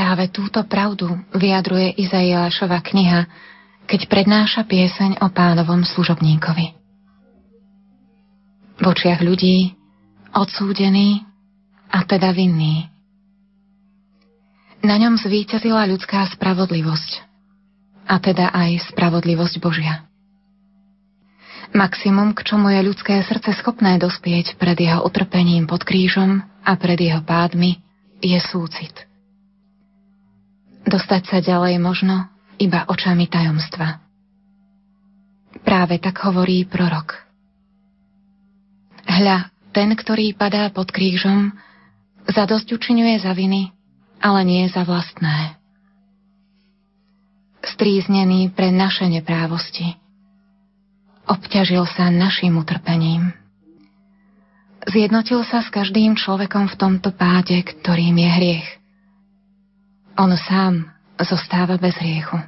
Práve 0.00 0.32
túto 0.32 0.64
pravdu 0.64 1.12
vyjadruje 1.36 2.00
Izaiášova 2.00 2.80
kniha, 2.80 3.28
keď 3.84 4.08
prednáša 4.08 4.64
pieseň 4.64 5.20
o 5.20 5.28
pánovom 5.28 5.84
služobníkovi. 5.84 6.72
V 8.80 8.84
očiach 8.88 9.20
ľudí 9.20 9.76
odsúdený 10.32 11.20
a 11.92 12.00
teda 12.08 12.32
vinný. 12.32 12.88
Na 14.80 14.96
ňom 14.96 15.20
zvíťazila 15.20 15.84
ľudská 15.84 16.24
spravodlivosť 16.32 17.20
a 18.08 18.16
teda 18.24 18.56
aj 18.56 18.96
spravodlivosť 18.96 19.60
Božia. 19.60 20.08
Maximum, 21.76 22.32
k 22.32 22.40
čomu 22.48 22.72
je 22.72 22.88
ľudské 22.88 23.20
srdce 23.20 23.52
schopné 23.60 24.00
dospieť 24.00 24.56
pred 24.56 24.80
jeho 24.80 25.04
utrpením 25.04 25.68
pod 25.68 25.84
krížom 25.84 26.40
a 26.64 26.72
pred 26.80 26.96
jeho 26.96 27.20
pádmi, 27.20 27.76
je 28.24 28.40
súcit. 28.40 29.09
Dostať 30.86 31.22
sa 31.28 31.38
ďalej 31.44 31.76
možno 31.80 32.28
iba 32.60 32.84
očami 32.88 33.28
tajomstva. 33.28 34.00
Práve 35.64 36.00
tak 36.00 36.20
hovorí 36.24 36.64
prorok. 36.64 37.16
Hľa, 39.04 39.52
ten, 39.72 39.92
ktorý 39.92 40.32
padá 40.36 40.68
pod 40.72 40.92
krížom, 40.92 41.52
zadosť 42.28 42.76
učinuje 42.76 43.20
za 43.20 43.32
viny, 43.36 43.72
ale 44.20 44.40
nie 44.44 44.64
za 44.68 44.84
vlastné. 44.84 45.56
Stríznený 47.60 48.52
pre 48.56 48.72
naše 48.72 49.04
neprávosti. 49.08 49.96
Obťažil 51.28 51.84
sa 51.86 52.08
našim 52.08 52.56
utrpením. 52.56 53.36
Zjednotil 54.88 55.44
sa 55.44 55.60
s 55.60 55.68
každým 55.68 56.16
človekom 56.16 56.72
v 56.72 56.78
tomto 56.80 57.12
páde, 57.12 57.60
ktorým 57.60 58.16
je 58.16 58.30
hriech. 58.32 58.79
On 60.18 60.30
sám 60.34 60.88
zostáva 61.20 61.76
bez 61.76 61.94
hriechu. 62.00 62.38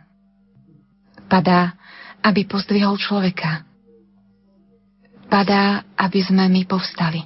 Padá, 1.29 1.77
aby 2.23 2.47
pozdvihol 2.47 2.97
človeka. 2.97 3.67
Padá, 5.29 5.83
aby 5.97 6.21
sme 6.21 6.47
my 6.49 6.63
povstali. 6.69 7.25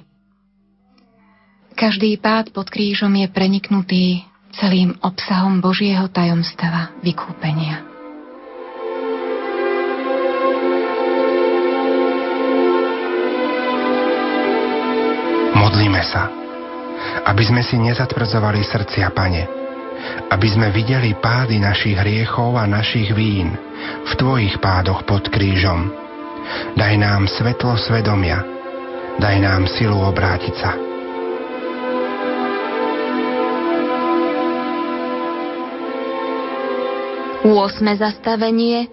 Každý 1.77 2.17
pád 2.17 2.49
pod 2.55 2.73
krížom 2.73 3.13
je 3.13 3.27
preniknutý 3.29 4.25
celým 4.57 4.97
obsahom 5.05 5.61
Božieho 5.61 6.09
tajomstva 6.09 6.97
vykúpenia. 7.05 7.85
Modlíme 15.53 16.01
sa, 16.01 16.31
aby 17.27 17.43
sme 17.45 17.61
si 17.61 17.77
nezatvrdzovali 17.77 18.65
srdcia, 18.65 19.13
Pane, 19.13 19.66
aby 20.29 20.47
sme 20.47 20.67
videli 20.73 21.15
pády 21.17 21.61
našich 21.61 21.97
hriechov 21.97 22.57
a 22.57 22.65
našich 22.67 23.13
vín 23.15 23.55
v 24.07 24.11
Tvojich 24.17 24.59
pádoch 24.59 25.05
pod 25.07 25.27
krížom. 25.31 25.91
Daj 26.75 26.93
nám 26.99 27.27
svetlo 27.27 27.75
svedomia, 27.75 28.43
daj 29.19 29.35
nám 29.39 29.67
silu 29.67 29.99
obrátiť 29.99 30.55
sa. 30.55 30.71
8. 37.47 37.79
zastavenie 37.95 38.91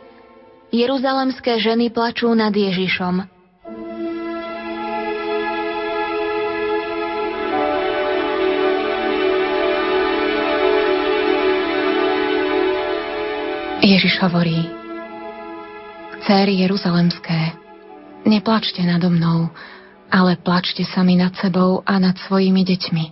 Jeruzalemské 0.71 1.59
ženy 1.59 1.91
plačú 1.91 2.31
nad 2.39 2.55
Ježišom. 2.55 3.34
Ježiš 13.85 14.17
hovorí, 14.25 14.65
Céry 16.25 16.65
Jeruzalemské, 16.65 17.53
neplačte 18.25 18.81
nado 18.81 19.13
mnou, 19.13 19.53
ale 20.09 20.41
plačte 20.41 20.89
sami 20.89 21.21
nad 21.21 21.37
sebou 21.37 21.85
a 21.85 22.01
nad 22.01 22.17
svojimi 22.17 22.65
deťmi. 22.65 23.05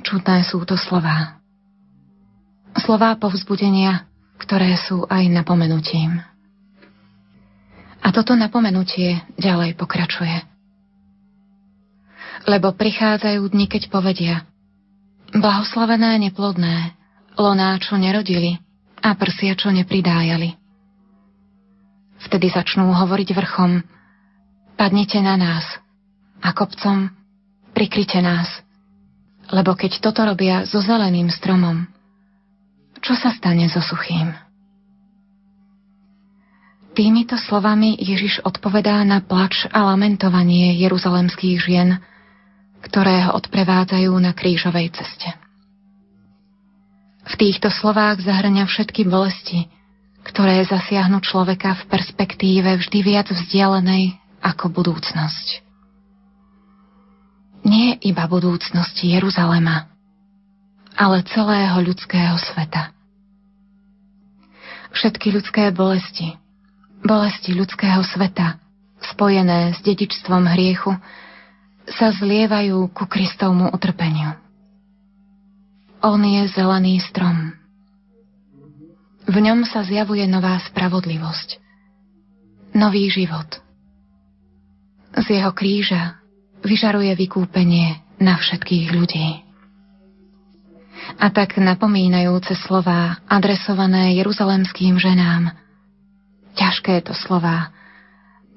Čudné 0.00 0.48
sú 0.48 0.64
to 0.64 0.80
slová 0.80 1.42
slová 2.80 3.14
povzbudenia, 3.20 4.08
ktoré 4.40 4.74
sú 4.80 5.04
aj 5.06 5.28
napomenutím. 5.28 6.18
A 8.02 8.08
toto 8.10 8.34
napomenutie 8.34 9.22
ďalej 9.38 9.78
pokračuje. 9.78 10.42
Lebo 12.50 12.74
prichádzajú 12.74 13.54
dni, 13.54 13.66
keď 13.70 13.82
povedia 13.86 14.42
Blahoslavené 15.30 16.18
neplodné, 16.28 16.98
loná, 17.36 17.76
čo 17.80 17.96
nerodili 17.96 18.58
a 19.02 19.14
prsia, 19.16 19.56
čo 19.56 19.72
nepridájali. 19.72 20.54
Vtedy 22.22 22.46
začnú 22.54 22.86
hovoriť 22.94 23.28
vrchom 23.34 23.82
Padnite 24.78 25.20
na 25.22 25.38
nás 25.38 25.66
a 26.42 26.50
kopcom 26.50 27.10
prikryte 27.70 28.18
nás. 28.18 28.48
Lebo 29.52 29.76
keď 29.76 30.00
toto 30.00 30.24
robia 30.24 30.64
so 30.64 30.80
zeleným 30.80 31.28
stromom, 31.28 31.86
čo 33.02 33.18
sa 33.18 33.34
stane 33.34 33.66
so 33.68 33.82
suchým? 33.82 34.32
Týmito 36.92 37.40
slovami 37.40 37.96
Ježiš 37.98 38.44
odpovedá 38.44 39.00
na 39.02 39.24
plač 39.24 39.64
a 39.72 39.86
lamentovanie 39.88 40.76
jeruzalemských 40.76 41.58
žien, 41.58 41.98
ktoré 42.84 43.28
ho 43.28 43.38
odprevádzajú 43.38 44.12
na 44.20 44.36
krížovej 44.36 44.92
ceste. 44.92 45.41
V 47.22 47.34
týchto 47.38 47.70
slovách 47.70 48.26
zahrňa 48.26 48.66
všetky 48.66 49.06
bolesti, 49.06 49.70
ktoré 50.26 50.66
zasiahnu 50.66 51.22
človeka 51.22 51.78
v 51.78 51.84
perspektíve 51.90 52.78
vždy 52.82 52.98
viac 53.02 53.30
vzdialenej 53.30 54.18
ako 54.42 54.74
budúcnosť. 54.74 55.62
Nie 57.62 57.94
iba 58.02 58.26
budúcnosti 58.26 59.14
Jeruzalema, 59.14 59.86
ale 60.98 61.22
celého 61.30 61.78
ľudského 61.78 62.34
sveta. 62.42 62.90
Všetky 64.92 65.30
ľudské 65.30 65.70
bolesti, 65.70 66.34
bolesti 67.06 67.54
ľudského 67.54 68.02
sveta, 68.02 68.58
spojené 69.14 69.72
s 69.72 69.80
dedičstvom 69.86 70.42
hriechu, 70.52 70.90
sa 71.86 72.10
zlievajú 72.10 72.90
ku 72.90 73.06
Kristovmu 73.06 73.70
utrpeniu. 73.70 74.41
On 76.02 76.18
je 76.18 76.50
zelený 76.50 76.98
strom. 76.98 77.54
V 79.22 79.36
ňom 79.38 79.62
sa 79.62 79.86
zjavuje 79.86 80.26
nová 80.26 80.58
spravodlivosť, 80.66 81.62
nový 82.74 83.06
život. 83.06 83.46
Z 85.14 85.26
jeho 85.38 85.54
kríža 85.54 86.18
vyžaruje 86.66 87.14
vykúpenie 87.14 88.02
na 88.18 88.34
všetkých 88.34 88.86
ľudí. 88.90 89.46
A 91.22 91.30
tak 91.30 91.54
napomínajúce 91.54 92.58
slová 92.66 93.22
adresované 93.30 94.18
jeruzalemským 94.18 94.98
ženám. 94.98 95.54
Ťažké 96.58 97.06
to 97.06 97.14
slová. 97.14 97.70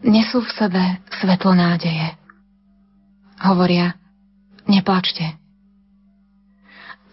Nesú 0.02 0.42
v 0.42 0.50
sebe 0.50 0.84
svetlo 1.22 1.54
nádeje. 1.54 2.18
Hovoria, 3.38 3.94
neplačte. 4.66 5.45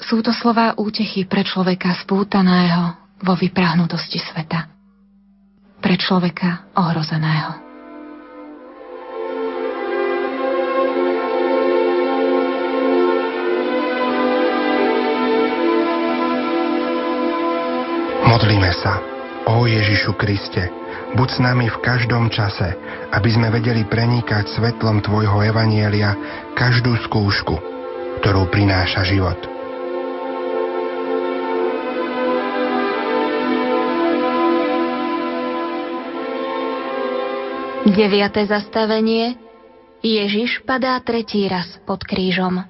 Sú 0.03 0.19
to 0.19 0.35
slová 0.35 0.75
útechy 0.75 1.31
pre 1.31 1.47
človeka 1.47 1.95
spútaného 2.03 2.99
vo 3.23 3.39
vyprahnutosti 3.39 4.19
sveta. 4.19 4.67
Pre 5.79 5.95
človeka 5.95 6.75
ohrozeného. 6.75 7.63
Modlíme 18.27 18.73
sa, 18.75 18.99
ó 19.47 19.71
Ježišu 19.71 20.19
Kriste, 20.19 20.67
buď 21.15 21.29
s 21.31 21.39
nami 21.39 21.71
v 21.71 21.79
každom 21.79 22.27
čase, 22.27 22.75
aby 23.15 23.31
sme 23.31 23.55
vedeli 23.55 23.87
prenikať 23.87 24.51
svetlom 24.51 24.99
Tvojho 24.99 25.47
Evanielia 25.47 26.17
každú 26.59 26.99
skúšku, 27.07 27.55
ktorú 28.19 28.51
prináša 28.51 29.07
život. 29.07 29.62
Deviate 37.83 38.47
zastavenie 38.47 39.35
Ježiš 40.07 40.63
padá 40.63 41.03
tretí 41.03 41.51
raz 41.51 41.67
pod 41.83 42.07
krížom. 42.07 42.63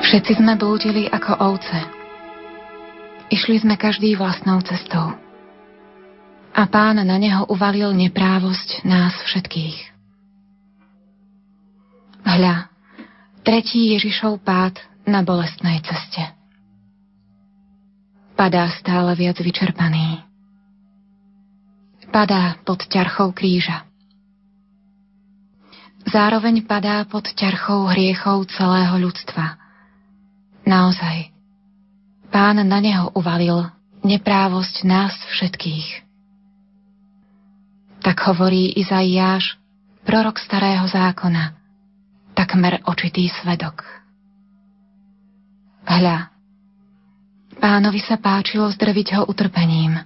Všetci 0.00 0.40
sme 0.40 0.56
blúdili 0.56 1.12
ako 1.12 1.32
ovce. 1.44 1.76
Išli 3.28 3.60
sme 3.60 3.76
každý 3.76 4.16
vlastnou 4.16 4.64
cestou. 4.64 5.12
A 6.56 6.62
pán 6.72 6.96
na 7.04 7.16
neho 7.20 7.44
uvalil 7.52 7.92
neprávosť 7.92 8.88
nás 8.88 9.12
všetkých. 9.28 9.76
Hľa, 12.24 12.69
tretí 13.50 13.98
Ježišov 13.98 14.46
pád 14.46 14.78
na 15.10 15.26
bolestnej 15.26 15.82
ceste. 15.82 16.22
Padá 18.38 18.70
stále 18.78 19.10
viac 19.18 19.42
vyčerpaný. 19.42 20.22
Padá 22.14 22.62
pod 22.62 22.86
ťarchou 22.86 23.34
kríža. 23.34 23.90
zároveň 26.06 26.62
padá 26.62 27.02
pod 27.10 27.26
ťarchou 27.26 27.90
hriechov 27.90 28.46
celého 28.54 29.02
ľudstva. 29.02 29.58
Naozaj, 30.62 31.34
pán 32.30 32.62
na 32.62 32.78
neho 32.78 33.10
uvalil 33.18 33.66
neprávosť 34.06 34.86
nás 34.86 35.10
všetkých. 35.34 36.06
Tak 37.98 38.14
hovorí 38.30 38.78
Izaiáš, 38.78 39.58
prorok 40.06 40.38
starého 40.38 40.86
zákona, 40.86 41.59
takmer 42.40 42.80
očitý 42.88 43.28
svedok. 43.28 43.84
Hľa, 45.84 46.32
pánovi 47.60 48.00
sa 48.00 48.16
páčilo 48.16 48.64
zdrviť 48.72 49.20
ho 49.20 49.22
utrpením. 49.28 50.00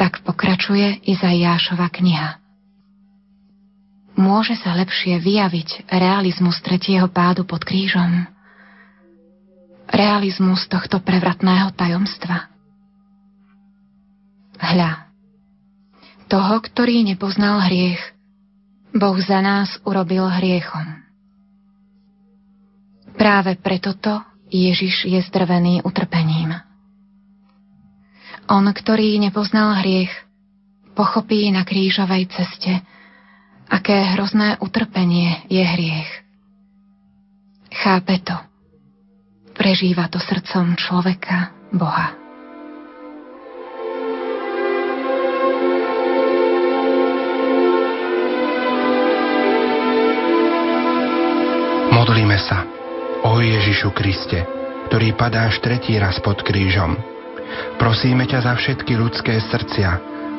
Tak 0.00 0.24
pokračuje 0.24 1.04
Izaiášova 1.04 1.92
kniha. 1.92 2.40
Môže 4.16 4.56
sa 4.64 4.72
lepšie 4.72 5.20
vyjaviť 5.20 5.92
realizmus 5.92 6.56
tretieho 6.64 7.04
pádu 7.12 7.44
pod 7.44 7.68
krížom? 7.68 8.24
Realizmus 9.92 10.64
tohto 10.72 11.04
prevratného 11.04 11.68
tajomstva? 11.76 12.48
Hľa, 14.56 15.04
toho, 16.32 16.64
ktorý 16.64 17.04
nepoznal 17.04 17.60
hriech, 17.68 18.00
Boh 18.96 19.20
za 19.20 19.44
nás 19.44 19.76
urobil 19.84 20.24
hriechom. 20.24 21.09
Práve 23.20 23.52
preto 23.60 23.92
to 24.00 24.16
Ježiš 24.48 25.04
je 25.04 25.20
zdrvený 25.28 25.84
utrpením. 25.84 26.56
On, 28.48 28.64
ktorý 28.64 29.20
nepoznal 29.20 29.76
hriech, 29.84 30.08
pochopí 30.96 31.52
na 31.52 31.68
krížovej 31.68 32.32
ceste, 32.32 32.80
aké 33.68 34.16
hrozné 34.16 34.56
utrpenie 34.64 35.44
je 35.52 35.60
hriech. 35.60 36.10
Chápe 37.76 38.24
to. 38.24 38.40
Prežíva 39.52 40.08
to 40.08 40.16
srdcom 40.16 40.80
človeka, 40.80 41.52
Boha. 41.76 42.16
Modlíme 51.92 52.40
sa. 52.40 52.79
O 53.20 53.36
Ježišu 53.36 53.92
Kriste, 53.92 54.48
ktorý 54.88 55.12
padáš 55.12 55.60
tretí 55.60 55.92
raz 56.00 56.16
pod 56.24 56.40
krížom. 56.40 56.96
Prosíme 57.76 58.24
ťa 58.24 58.48
za 58.48 58.54
všetky 58.56 58.96
ľudské 58.96 59.36
srdcia, 59.44 59.90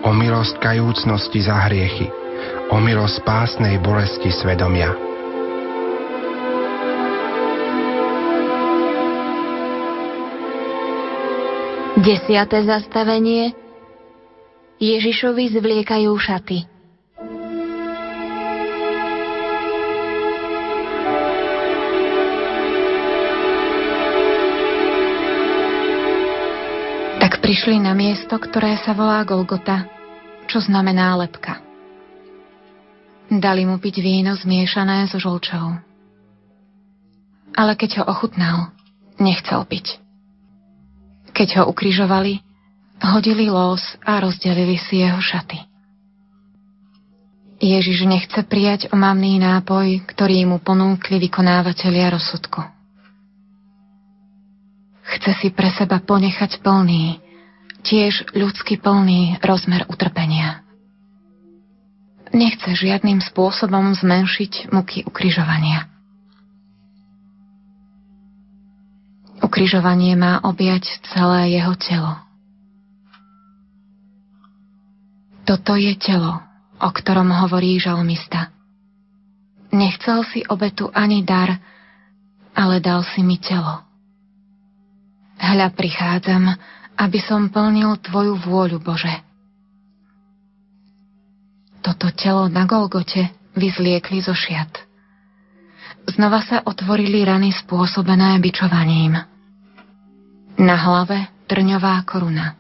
o 0.02 0.10
milosť 0.10 0.58
kajúcnosti 0.58 1.46
za 1.46 1.70
hriechy, 1.70 2.10
o 2.74 2.78
milosť 2.82 3.22
pásnej 3.22 3.78
bolesti 3.78 4.34
svedomia. 4.34 4.98
Desiate 12.02 12.66
zastavenie 12.66 13.54
Ježišovi 14.82 15.54
zvliekajú 15.54 16.10
šaty. 16.18 16.81
Prišli 27.52 27.84
na 27.84 27.92
miesto, 27.92 28.32
ktoré 28.40 28.80
sa 28.80 28.96
volá 28.96 29.28
Golgota, 29.28 29.84
čo 30.48 30.64
znamená 30.64 31.20
lepka. 31.20 31.60
Dali 33.28 33.68
mu 33.68 33.76
piť 33.76 34.00
víno 34.00 34.40
zmiešané 34.40 35.12
so 35.12 35.20
žolčou. 35.20 35.76
Ale 37.52 37.76
keď 37.76 38.00
ho 38.00 38.04
ochutnal, 38.08 38.72
nechcel 39.20 39.68
piť. 39.68 40.00
Keď 41.36 41.60
ho 41.60 41.64
ukrižovali, 41.68 42.40
hodili 43.04 43.52
lós 43.52 43.84
a 44.08 44.24
rozdelili 44.24 44.80
si 44.80 45.04
jeho 45.04 45.20
šaty. 45.20 45.60
Ježiš 47.60 48.08
nechce 48.08 48.48
prijať 48.48 48.96
omamný 48.96 49.44
nápoj, 49.44 50.08
ktorý 50.08 50.48
mu 50.48 50.64
ponúkli 50.64 51.20
vykonávateľia 51.20 52.16
rozsudku. 52.16 52.64
Chce 55.04 55.32
si 55.44 55.52
pre 55.52 55.68
seba 55.76 56.00
ponechať 56.00 56.64
plný, 56.64 57.28
tiež 57.82 58.34
ľudský 58.38 58.78
plný 58.78 59.42
rozmer 59.42 59.86
utrpenia. 59.90 60.62
Nechce 62.32 62.72
žiadnym 62.72 63.20
spôsobom 63.20 63.92
zmenšiť 63.92 64.72
muky 64.72 65.04
ukrižovania. 65.04 65.92
Ukrižovanie 69.44 70.16
má 70.16 70.40
objať 70.48 70.88
celé 71.12 71.60
jeho 71.60 71.76
telo. 71.76 72.14
Toto 75.44 75.76
je 75.76 75.92
telo, 76.00 76.40
o 76.80 76.90
ktorom 76.94 77.28
hovorí 77.36 77.76
žalmista. 77.82 78.54
Nechcel 79.76 80.24
si 80.32 80.40
obetu 80.48 80.88
ani 80.96 81.28
dar, 81.28 81.60
ale 82.56 82.80
dal 82.80 83.04
si 83.04 83.20
mi 83.26 83.36
telo. 83.42 83.84
Hľa 85.42 85.74
prichádzam, 85.74 86.54
aby 86.98 87.20
som 87.24 87.50
plnil 87.50 87.98
Tvoju 88.02 88.38
vôľu, 88.42 88.78
Bože. 88.82 89.12
Toto 91.82 92.14
telo 92.14 92.46
na 92.46 92.70
Golgote 92.70 93.34
vyzliekli 93.58 94.22
zo 94.22 94.38
šiat. 94.38 94.70
Znova 96.06 96.46
sa 96.46 96.62
otvorili 96.62 97.26
rany 97.26 97.50
spôsobené 97.50 98.38
bičovaním. 98.38 99.18
Na 100.62 100.76
hlave 100.78 101.30
trňová 101.50 102.06
koruna. 102.06 102.54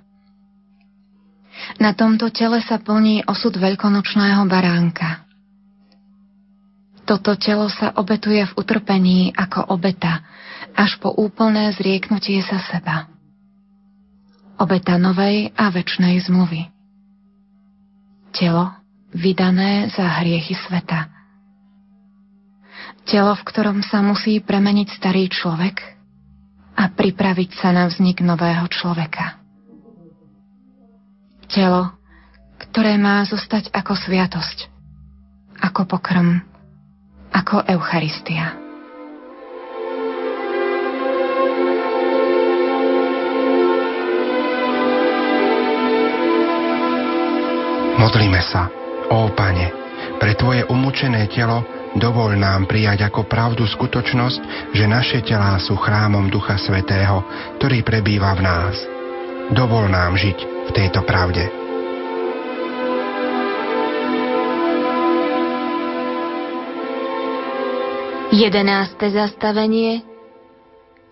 Na 1.77 1.93
tomto 1.93 2.33
tele 2.33 2.65
sa 2.65 2.81
plní 2.81 3.21
osud 3.29 3.53
veľkonočného 3.53 4.41
baránka. 4.49 5.21
Toto 7.05 7.37
telo 7.37 7.69
sa 7.69 7.93
obetuje 7.93 8.41
v 8.41 8.55
utrpení 8.57 9.29
ako 9.37 9.69
obeta, 9.77 10.25
až 10.73 10.97
po 10.97 11.13
úplné 11.13 11.69
zrieknutie 11.77 12.41
sa 12.41 12.57
seba 12.73 13.11
obeta 14.61 15.01
novej 15.01 15.49
a 15.57 15.73
väčšnej 15.73 16.21
zmluvy. 16.29 16.69
Telo 18.29 18.69
vydané 19.09 19.89
za 19.89 20.05
hriechy 20.21 20.53
sveta. 20.53 21.09
Telo, 23.09 23.33
v 23.33 23.43
ktorom 23.43 23.81
sa 23.81 24.05
musí 24.05 24.37
premeniť 24.37 24.87
starý 24.93 25.25
človek 25.33 25.81
a 26.77 26.87
pripraviť 26.93 27.49
sa 27.57 27.73
na 27.73 27.89
vznik 27.89 28.21
nového 28.21 28.69
človeka. 28.69 29.41
Telo, 31.49 31.97
ktoré 32.61 32.95
má 32.95 33.25
zostať 33.25 33.73
ako 33.73 33.97
sviatosť, 33.97 34.69
ako 35.59 35.89
pokrm, 35.89 36.39
ako 37.33 37.65
Eucharistia. 37.67 38.60
Modlíme 48.01 48.41
sa, 48.41 48.65
ó 49.13 49.29
Pane, 49.29 49.69
pre 50.17 50.33
Tvoje 50.33 50.65
umúčené 50.65 51.29
telo 51.29 51.61
dovol 51.93 52.33
nám 52.33 52.65
prijať 52.65 53.05
ako 53.05 53.29
pravdu 53.29 53.61
skutočnosť, 53.69 54.73
že 54.73 54.89
naše 54.89 55.21
telá 55.21 55.61
sú 55.61 55.77
chrámom 55.77 56.25
Ducha 56.33 56.57
Svetého, 56.57 57.21
ktorý 57.61 57.85
prebýva 57.85 58.33
v 58.33 58.41
nás. 58.41 58.75
Dovol 59.53 59.93
nám 59.93 60.17
žiť 60.17 60.37
v 60.41 60.69
tejto 60.73 61.05
pravde. 61.05 61.45
Jedenáste 68.33 69.13
zastavenie 69.13 70.01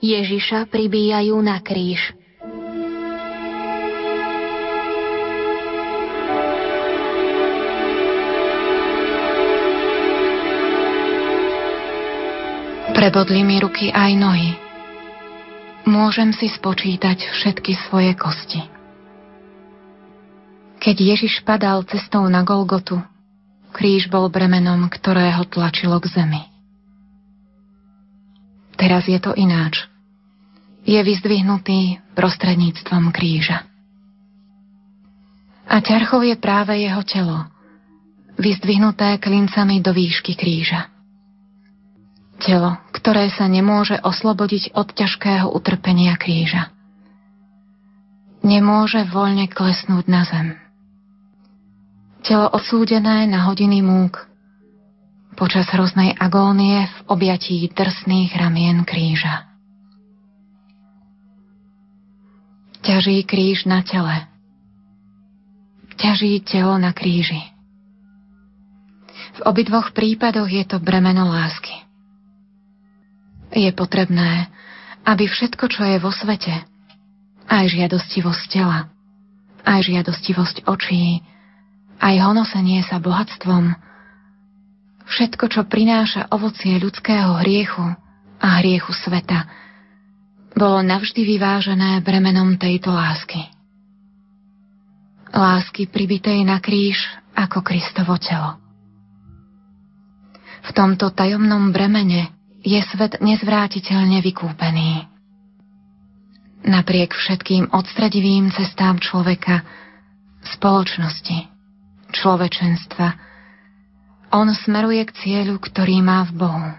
Ježiša 0.02 0.66
pribíjajú 0.66 1.38
na 1.38 1.62
kríž. 1.62 2.19
Prebodli 13.00 13.48
mi 13.48 13.56
ruky 13.64 13.96
aj 13.96 14.12
nohy. 14.12 14.60
Môžem 15.88 16.36
si 16.36 16.52
spočítať 16.52 17.32
všetky 17.32 17.72
svoje 17.88 18.12
kosti. 18.12 18.60
Keď 20.84 20.96
Ježiš 21.16 21.40
padal 21.48 21.88
cestou 21.88 22.28
na 22.28 22.44
Golgotu, 22.44 23.00
kríž 23.72 24.12
bol 24.12 24.28
bremenom, 24.28 24.92
ktoré 24.92 25.32
ho 25.32 25.48
tlačilo 25.48 25.96
k 26.04 26.12
zemi. 26.12 26.44
Teraz 28.76 29.08
je 29.08 29.16
to 29.16 29.32
ináč. 29.32 29.88
Je 30.84 31.00
vyzdvihnutý 31.00 32.04
prostredníctvom 32.20 33.16
kríža. 33.16 33.64
A 35.72 35.80
ťarchou 35.80 36.20
je 36.28 36.36
práve 36.36 36.76
jeho 36.76 37.00
telo, 37.08 37.48
vyzdvihnuté 38.36 39.24
klincami 39.24 39.80
do 39.80 39.96
výšky 39.96 40.36
kríža. 40.36 40.99
Telo, 42.40 42.80
ktoré 42.96 43.28
sa 43.36 43.52
nemôže 43.52 44.00
oslobodiť 44.00 44.72
od 44.72 44.96
ťažkého 44.96 45.52
utrpenia 45.52 46.16
kríža. 46.16 46.72
Nemôže 48.40 49.04
voľne 49.12 49.52
klesnúť 49.52 50.06
na 50.08 50.24
zem. 50.24 50.48
Telo 52.24 52.48
odsúdené 52.48 53.28
na 53.28 53.44
hodiny 53.44 53.84
múk, 53.84 54.30
počas 55.36 55.68
hroznej 55.72 56.16
agónie 56.20 56.88
v 56.88 56.98
objatí 57.12 57.64
drsných 57.72 58.32
ramien 58.36 58.84
kríža. 58.88 59.48
Ťaží 62.84 63.24
kríž 63.28 63.68
na 63.68 63.84
tele. 63.84 64.28
Ťaží 66.00 66.40
telo 66.48 66.80
na 66.80 66.96
kríži. 66.96 67.40
V 69.36 69.40
obidvoch 69.44 69.92
prípadoch 69.92 70.48
je 70.48 70.64
to 70.64 70.80
bremeno 70.80 71.28
lásky. 71.28 71.69
Je 73.60 73.76
potrebné, 73.76 74.48
aby 75.04 75.28
všetko, 75.28 75.68
čo 75.68 75.84
je 75.84 76.00
vo 76.00 76.16
svete, 76.16 76.64
aj 77.52 77.66
žiadostivosť 77.76 78.44
tela, 78.48 78.88
aj 79.68 79.80
žiadostivosť 79.84 80.64
očí, 80.64 81.20
aj 82.00 82.16
honosenie 82.24 82.80
sa 82.88 83.04
bohatstvom, 83.04 83.76
všetko, 85.12 85.52
čo 85.52 85.68
prináša 85.68 86.32
ovocie 86.32 86.80
ľudského 86.80 87.36
hriechu 87.44 87.84
a 88.40 88.48
hriechu 88.64 88.96
sveta, 88.96 89.52
bolo 90.56 90.80
navždy 90.80 91.20
vyvážené 91.28 92.00
bremenom 92.00 92.56
tejto 92.56 92.96
lásky. 92.96 93.44
Lásky 95.36 95.92
pribitej 95.92 96.48
na 96.48 96.64
kríž 96.64 96.96
ako 97.36 97.60
Kristovo 97.60 98.16
telo. 98.24 98.56
V 100.64 100.70
tomto 100.72 101.12
tajomnom 101.12 101.76
bremene 101.76 102.39
je 102.64 102.80
svet 102.92 103.24
nezvrátiteľne 103.24 104.20
vykúpený. 104.20 105.08
Napriek 106.68 107.16
všetkým 107.16 107.72
odstredivým 107.72 108.52
cestám 108.52 109.00
človeka, 109.00 109.64
spoločnosti, 110.44 111.48
človečenstva, 112.12 113.08
on 114.30 114.52
smeruje 114.54 115.02
k 115.10 115.16
cieľu, 115.24 115.58
ktorý 115.58 116.04
má 116.04 116.28
v 116.28 116.32
Bohu. 116.36 116.70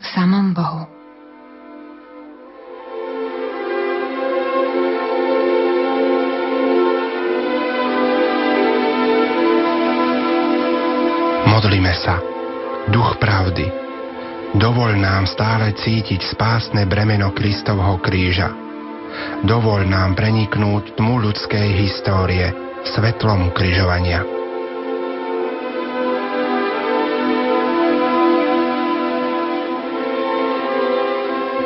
V 0.00 0.06
samom 0.16 0.56
Bohu. 0.56 0.88
Modlíme 11.46 11.92
sa. 11.92 12.18
Duch 12.88 13.20
pravdy. 13.20 13.89
Dovol 14.50 14.98
nám 14.98 15.30
stále 15.30 15.70
cítiť 15.78 16.34
spásne 16.34 16.82
bremeno 16.82 17.30
Kristovho 17.30 18.02
kríža. 18.02 18.50
Dovol 19.46 19.86
nám 19.86 20.18
preniknúť 20.18 20.98
tmu 20.98 21.22
ľudskej 21.22 21.70
histórie 21.78 22.50
svetlom 22.82 23.54
križovania. 23.54 24.26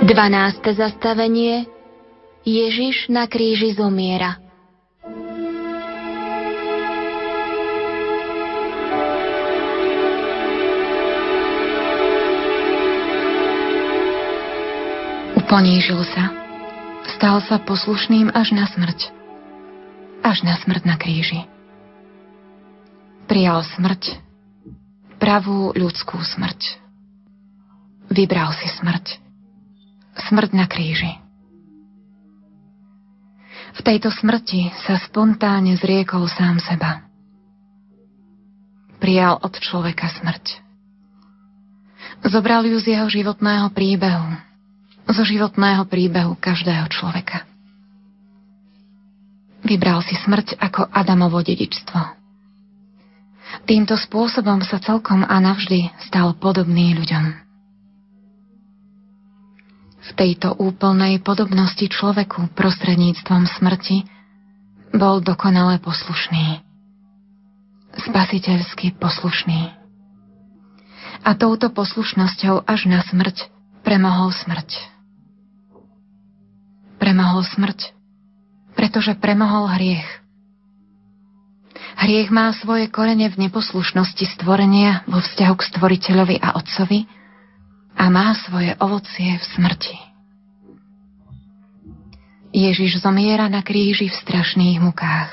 Dvanáste 0.05 0.77
zastavenie 0.77 1.64
Ježiš 2.44 3.09
na 3.09 3.25
kríži 3.25 3.73
zomiera. 3.73 4.44
Ponížil 15.45 16.01
sa. 16.09 16.33
Stal 17.17 17.37
sa 17.45 17.61
poslušným 17.61 18.33
až 18.33 18.57
na 18.57 18.65
smrť. 18.65 19.13
Až 20.25 20.41
na 20.41 20.57
smrť 20.57 20.83
na 20.89 20.97
kríži. 20.97 21.45
Prijal 23.29 23.61
smrť. 23.77 24.25
Pravú 25.21 25.77
ľudskú 25.77 26.17
smrť. 26.17 26.81
Vybral 28.09 28.57
si 28.57 28.73
smrť. 28.73 29.21
Smrť 30.33 30.51
na 30.57 30.65
kríži. 30.65 31.13
V 33.75 33.81
tejto 33.83 34.09
smrti 34.09 34.73
sa 34.87 34.97
spontánne 34.97 35.77
zriekol 35.77 36.25
sám 36.31 36.57
seba. 36.63 37.05
Prijal 38.97 39.37
od 39.45 39.53
človeka 39.61 40.09
smrť. 40.09 40.63
Zobral 42.25 42.65
ju 42.65 42.81
z 42.81 42.97
jeho 42.97 43.09
životného 43.11 43.69
príbehu, 43.75 44.54
zo 45.09 45.23
životného 45.25 45.85
príbehu 45.85 46.37
každého 46.40 46.88
človeka. 46.88 47.45
Vybral 49.64 50.05
si 50.05 50.12
smrť 50.17 50.61
ako 50.61 50.93
Adamovo 50.93 51.40
dedičstvo. 51.40 52.21
Týmto 53.64 53.97
spôsobom 53.97 54.61
sa 54.61 54.77
celkom 54.77 55.25
a 55.25 55.37
navždy 55.40 55.88
stal 56.05 56.37
podobný 56.37 56.93
ľuďom. 56.93 57.25
V 60.05 60.11
tejto 60.12 60.53
úplnej 60.61 61.17
podobnosti 61.25 61.81
človeku 61.81 62.53
prostredníctvom 62.53 63.49
smrti 63.57 64.05
bol 64.93 65.25
dokonale 65.25 65.81
poslušný. 65.81 66.61
Spasiteľsky 68.05 68.93
poslušný. 69.01 69.73
A 71.25 71.31
touto 71.40 71.73
poslušnosťou 71.73 72.69
až 72.69 72.85
na 72.85 73.01
smrť 73.01 73.49
premohol 73.81 74.29
smrť 74.29 74.94
premohol 77.05 77.45
smrť, 77.45 77.93
pretože 78.73 79.12
premohol 79.21 79.69
hriech. 79.77 80.09
Hriech 82.01 82.33
má 82.33 82.49
svoje 82.57 82.88
korene 82.88 83.29
v 83.29 83.45
neposlušnosti 83.45 84.25
stvorenia 84.40 85.05
vo 85.05 85.21
vzťahu 85.21 85.53
k 85.53 85.69
stvoriteľovi 85.69 86.40
a 86.40 86.57
otcovi 86.57 87.05
a 88.01 88.09
má 88.09 88.33
svoje 88.49 88.73
ovocie 88.81 89.37
v 89.37 89.45
smrti. 89.53 89.97
Ježiš 92.57 93.05
zomiera 93.05 93.53
na 93.53 93.61
kríži 93.61 94.09
v 94.09 94.17
strašných 94.25 94.81
mukách. 94.81 95.33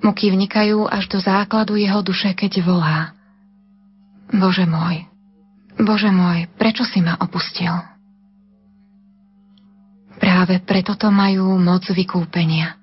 Muky 0.00 0.32
vnikajú 0.32 0.88
až 0.88 1.12
do 1.12 1.20
základu 1.20 1.76
jeho 1.76 2.00
duše, 2.00 2.32
keď 2.32 2.64
volá. 2.64 3.12
Bože 4.32 4.64
môj, 4.64 5.04
Bože 5.76 6.08
môj, 6.08 6.48
prečo 6.56 6.88
si 6.88 7.04
ma 7.04 7.20
opustil? 7.20 7.89
Práve 10.20 10.60
preto 10.60 10.92
to 11.00 11.08
majú 11.08 11.56
moc 11.56 11.88
vykúpenia. 11.88 12.76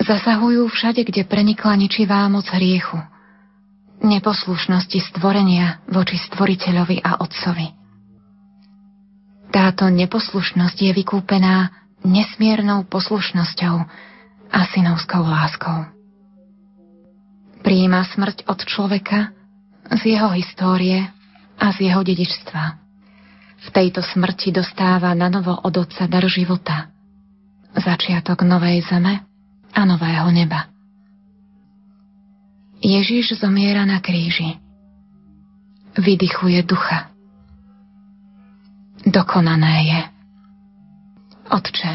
Zasahujú 0.00 0.64
všade, 0.72 1.04
kde 1.04 1.28
prenikla 1.28 1.76
ničivá 1.76 2.24
moc 2.32 2.48
hriechu, 2.48 2.96
neposlušnosti 4.00 5.12
stvorenia 5.12 5.84
voči 5.92 6.16
stvoriteľovi 6.16 7.04
a 7.04 7.20
otcovi. 7.20 7.68
Táto 9.52 9.88
neposlušnosť 9.92 10.78
je 10.88 10.92
vykúpená 10.96 11.72
nesmiernou 12.04 12.88
poslušnosťou 12.88 13.76
a 14.52 14.60
synovskou 14.72 15.22
láskou. 15.24 15.88
Prijíma 17.60 18.04
smrť 18.14 18.46
od 18.46 18.62
človeka 18.62 19.32
z 19.90 20.16
jeho 20.16 20.30
histórie 20.32 21.08
a 21.56 21.66
z 21.72 21.90
jeho 21.90 22.00
dedičstva. 22.04 22.85
V 23.56 23.68
tejto 23.72 24.04
smrti 24.04 24.52
dostáva 24.52 25.16
na 25.16 25.32
novo 25.32 25.56
od 25.56 25.74
Otca 25.76 26.04
dar 26.04 26.24
života, 26.28 26.92
začiatok 27.72 28.44
novej 28.44 28.84
zeme 28.84 29.24
a 29.72 29.80
nového 29.84 30.28
neba. 30.32 30.68
Ježiš 32.84 33.40
zomiera 33.40 33.88
na 33.88 34.04
kríži. 34.04 34.60
Vydychuje 35.96 36.60
ducha. 36.68 37.08
Dokonané 39.06 39.74
je. 39.88 40.00
Otče, 41.46 41.92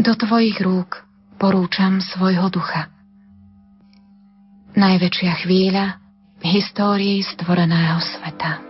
do 0.00 0.12
tvojich 0.16 0.56
rúk 0.62 1.04
porúčam 1.36 2.00
svojho 2.00 2.48
ducha. 2.48 2.88
Najväčšia 4.72 5.32
chvíľa 5.44 6.00
v 6.40 6.44
histórii 6.56 7.20
stvoreného 7.20 8.00
sveta. 8.00 8.69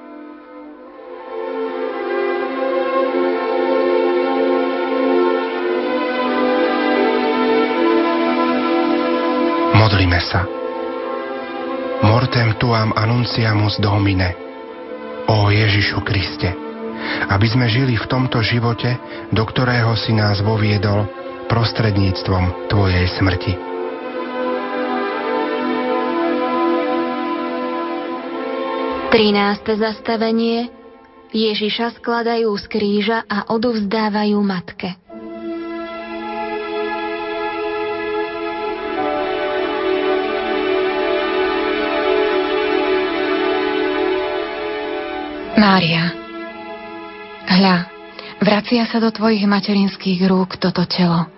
Modlime 9.90 10.22
sa. 10.22 10.46
Mortem 12.06 12.54
tuam 12.62 12.94
annunciamus 12.94 13.74
Domine, 13.82 14.38
o 15.26 15.50
Ježišu 15.50 16.06
Kriste, 16.06 16.46
aby 17.26 17.46
sme 17.50 17.66
žili 17.66 17.98
v 17.98 18.06
tomto 18.06 18.38
živote, 18.38 18.86
do 19.34 19.42
ktorého 19.42 19.90
si 19.98 20.14
nás 20.14 20.46
voviedol 20.46 21.10
prostredníctvom 21.50 22.70
Tvojej 22.70 23.02
smrti. 23.18 23.52
Trináste 29.10 29.74
zastavenie 29.74 30.70
Ježiša 31.34 31.98
skladajú 31.98 32.54
z 32.62 32.64
kríža 32.70 33.18
a 33.26 33.50
odovzdávajú 33.50 34.38
matke. 34.38 34.99
Mária, 45.60 46.08
hľa, 47.44 47.84
vracia 48.40 48.88
sa 48.88 48.96
do 48.96 49.12
tvojich 49.12 49.44
materinských 49.44 50.24
rúk 50.24 50.56
toto 50.56 50.88
telo, 50.88 51.28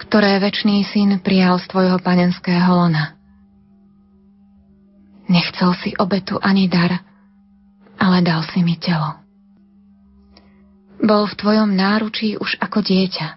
ktoré 0.00 0.40
väčší 0.40 0.80
syn 0.88 1.20
prijal 1.20 1.60
z 1.60 1.68
tvojho 1.68 2.00
panenského 2.00 2.64
lona. 2.72 3.12
Nechcel 5.28 5.76
si 5.76 5.92
obetu 6.00 6.40
ani 6.40 6.72
dar, 6.72 7.04
ale 8.00 8.24
dal 8.24 8.48
si 8.48 8.64
mi 8.64 8.80
telo. 8.80 9.20
Bol 11.04 11.28
v 11.28 11.36
tvojom 11.36 11.68
náručí 11.68 12.40
už 12.40 12.56
ako 12.64 12.80
dieťa, 12.80 13.28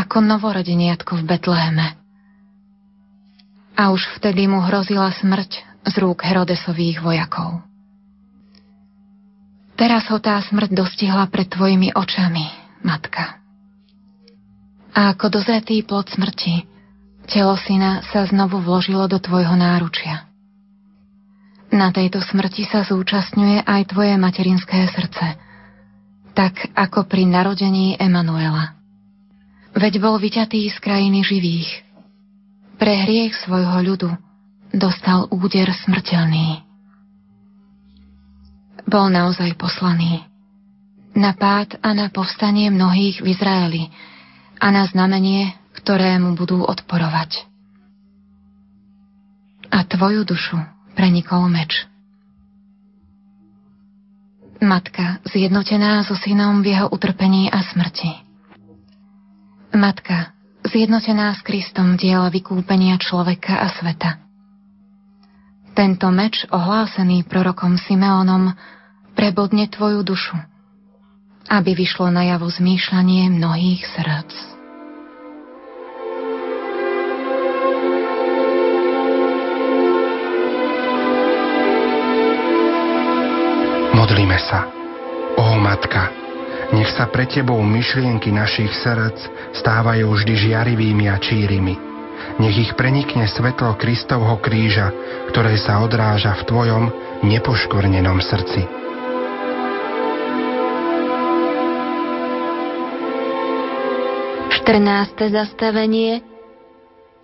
ako 0.00 0.16
novorodeniatko 0.24 1.20
v 1.20 1.28
Betleheme. 1.28 1.88
A 3.76 3.92
už 3.92 4.00
vtedy 4.16 4.48
mu 4.48 4.64
hrozila 4.64 5.12
smrť 5.12 5.60
z 5.92 5.94
rúk 6.00 6.24
Herodesových 6.24 7.04
vojakov. 7.04 7.73
Teraz 9.74 10.06
ho 10.06 10.22
tá 10.22 10.38
smrť 10.38 10.70
dostihla 10.70 11.26
pred 11.26 11.50
tvojimi 11.50 11.90
očami, 11.94 12.46
matka. 12.86 13.42
A 14.94 15.10
ako 15.10 15.34
dozretý 15.42 15.82
plod 15.82 16.06
smrti, 16.14 16.62
telo 17.26 17.58
syna 17.58 18.06
sa 18.14 18.22
znovu 18.22 18.62
vložilo 18.62 19.10
do 19.10 19.18
tvojho 19.18 19.58
náručia. 19.58 20.30
Na 21.74 21.90
tejto 21.90 22.22
smrti 22.22 22.70
sa 22.70 22.86
zúčastňuje 22.86 23.66
aj 23.66 23.90
tvoje 23.90 24.14
materinské 24.14 24.86
srdce, 24.94 25.34
tak 26.38 26.70
ako 26.78 27.10
pri 27.10 27.26
narodení 27.26 27.98
Emanuela. 27.98 28.78
Veď 29.74 29.98
bol 29.98 30.22
vyťatý 30.22 30.70
z 30.70 30.78
krajiny 30.78 31.26
živých. 31.26 31.82
Pre 32.78 32.94
hriech 32.94 33.34
svojho 33.42 33.82
ľudu 33.82 34.10
dostal 34.70 35.26
úder 35.34 35.74
smrteľný. 35.74 36.62
Bol 38.84 39.08
naozaj 39.08 39.56
poslaný. 39.56 40.24
Na 41.14 41.32
pád 41.32 41.78
a 41.80 41.94
na 41.94 42.10
povstanie 42.10 42.68
mnohých 42.68 43.22
v 43.22 43.30
Izraeli 43.32 43.82
a 44.58 44.70
na 44.74 44.84
znamenie, 44.86 45.54
ktorému 45.78 46.34
budú 46.34 46.62
odporovať. 46.62 47.46
A 49.70 49.82
tvoju 49.86 50.22
dušu 50.26 50.58
prenikol 50.94 51.50
meč. 51.50 51.86
Matka, 54.64 55.20
zjednotená 55.28 56.06
so 56.06 56.16
synom 56.16 56.64
v 56.64 56.72
jeho 56.72 56.86
utrpení 56.88 57.52
a 57.52 57.60
smrti. 57.60 58.10
Matka, 59.74 60.32
zjednotená 60.64 61.34
s 61.34 61.42
Kristom 61.42 61.98
diela 61.98 62.30
vykúpenia 62.30 62.96
človeka 62.96 63.60
a 63.60 63.68
sveta. 63.74 64.22
Tento 65.74 66.06
meč, 66.14 66.46
ohlásený 66.54 67.26
prorokom 67.26 67.74
Simeonom, 67.74 68.54
prebodne 69.14 69.70
tvoju 69.70 70.02
dušu, 70.02 70.36
aby 71.48 71.72
vyšlo 71.72 72.10
najavo 72.10 72.50
zmýšľanie 72.50 73.30
mnohých 73.30 73.82
srdc. 73.94 74.34
Modlíme 83.94 84.36
sa. 84.36 84.68
Ó 85.40 85.56
Matka, 85.56 86.12
nech 86.76 86.92
sa 86.92 87.08
pre 87.08 87.24
Tebou 87.24 87.58
myšlienky 87.64 88.28
našich 88.28 88.70
srdc 88.84 89.18
stávajú 89.56 90.12
vždy 90.12 90.34
žiarivými 90.50 91.08
a 91.08 91.16
čírimi. 91.16 91.74
Nech 92.38 92.56
ich 92.56 92.72
prenikne 92.74 93.26
svetlo 93.30 93.78
Kristovho 93.78 94.38
kríža, 94.42 94.90
ktoré 95.30 95.56
sa 95.58 95.80
odráža 95.82 96.34
v 96.42 96.46
Tvojom 96.46 96.84
nepoškvrnenom 97.24 98.18
srdci. 98.20 98.83
Štrnácté 104.64 105.28
zastavenie 105.28 106.24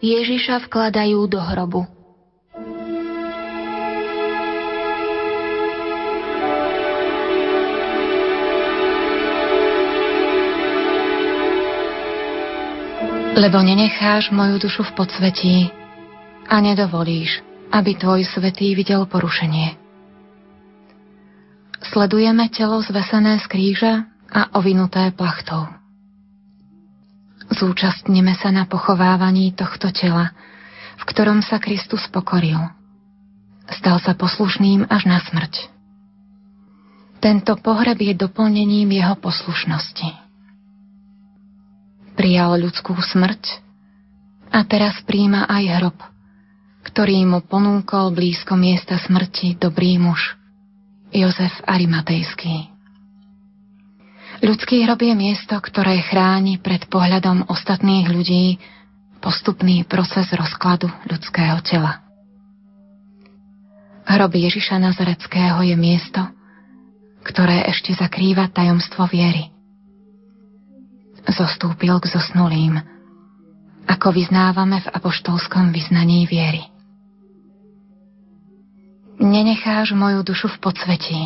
Ježiša 0.04 0.68
vkladajú 0.68 1.24
do 1.24 1.40
hrobu. 1.40 1.88
Lebo 13.40 13.58
nenecháš 13.64 14.28
moju 14.28 14.60
dušu 14.60 14.84
v 14.84 14.92
podsvetí 15.00 15.72
a 16.44 16.60
nedovolíš, 16.60 17.40
aby 17.72 17.96
tvoj 17.96 18.20
svetý 18.28 18.76
videl 18.76 19.08
porušenie. 19.08 19.80
Sledujeme 21.88 22.52
telo 22.52 22.84
zvesené 22.84 23.40
z 23.40 23.48
kríža 23.48 24.04
a 24.28 24.52
ovinuté 24.60 25.08
plachtou. 25.16 25.79
Zúčastníme 27.50 28.38
sa 28.38 28.54
na 28.54 28.64
pochovávaní 28.66 29.50
tohto 29.52 29.90
tela, 29.90 30.30
v 30.96 31.04
ktorom 31.06 31.42
sa 31.42 31.58
Kristus 31.58 32.06
pokoril. 32.08 32.58
Stal 33.70 33.98
sa 34.02 34.14
poslušným 34.14 34.86
až 34.90 35.06
na 35.06 35.18
smrť. 35.22 35.70
Tento 37.20 37.52
pohreb 37.60 38.00
je 38.00 38.14
doplnením 38.16 38.88
jeho 38.96 39.14
poslušnosti 39.18 40.30
prijal 42.20 42.60
ľudskú 42.60 42.92
smrť 43.00 43.64
a 44.52 44.60
teraz 44.68 45.00
príjma 45.08 45.48
aj 45.48 45.64
hrob, 45.80 45.98
ktorý 46.84 47.24
mu 47.24 47.40
ponúkol 47.40 48.12
blízko 48.12 48.60
miesta 48.60 49.00
smrti 49.00 49.56
dobrý 49.56 49.96
muž, 49.96 50.36
Jozef 51.16 51.56
Arimatejský. 51.64 52.69
Ľudský 54.40 54.88
hrob 54.88 55.00
je 55.04 55.12
miesto, 55.12 55.52
ktoré 55.52 56.00
chráni 56.00 56.56
pred 56.56 56.88
pohľadom 56.88 57.48
ostatných 57.52 58.08
ľudí 58.08 58.56
postupný 59.20 59.84
proces 59.84 60.32
rozkladu 60.32 60.88
ľudského 61.04 61.60
tela. 61.60 62.00
Hrob 64.08 64.32
Ježiša 64.32 64.80
Nazareckého 64.80 65.60
je 65.60 65.76
miesto, 65.76 66.24
ktoré 67.20 67.68
ešte 67.68 67.92
zakrýva 67.92 68.48
tajomstvo 68.48 69.04
viery– 69.06 69.48
zostúpil 71.28 72.00
k 72.00 72.06
zosnulým, 72.08 72.80
ako 73.84 74.14
vyznávame 74.14 74.80
v 74.80 74.90
apoštolskom 74.92 75.74
vyznaní 75.74 76.24
viery. 76.24 76.64
Nenecháš 79.20 79.92
moju 79.92 80.24
dušu 80.24 80.48
v 80.48 80.58
podsvetí. 80.64 81.20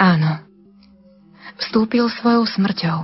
Áno, 0.00 0.40
vstúpil 1.74 2.06
svojou 2.06 2.46
smrťou, 2.46 3.02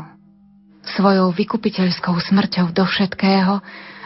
svojou 0.94 1.34
vykupiteľskou 1.34 2.14
smrťou 2.14 2.70
do 2.70 2.86
všetkého, 2.86 3.58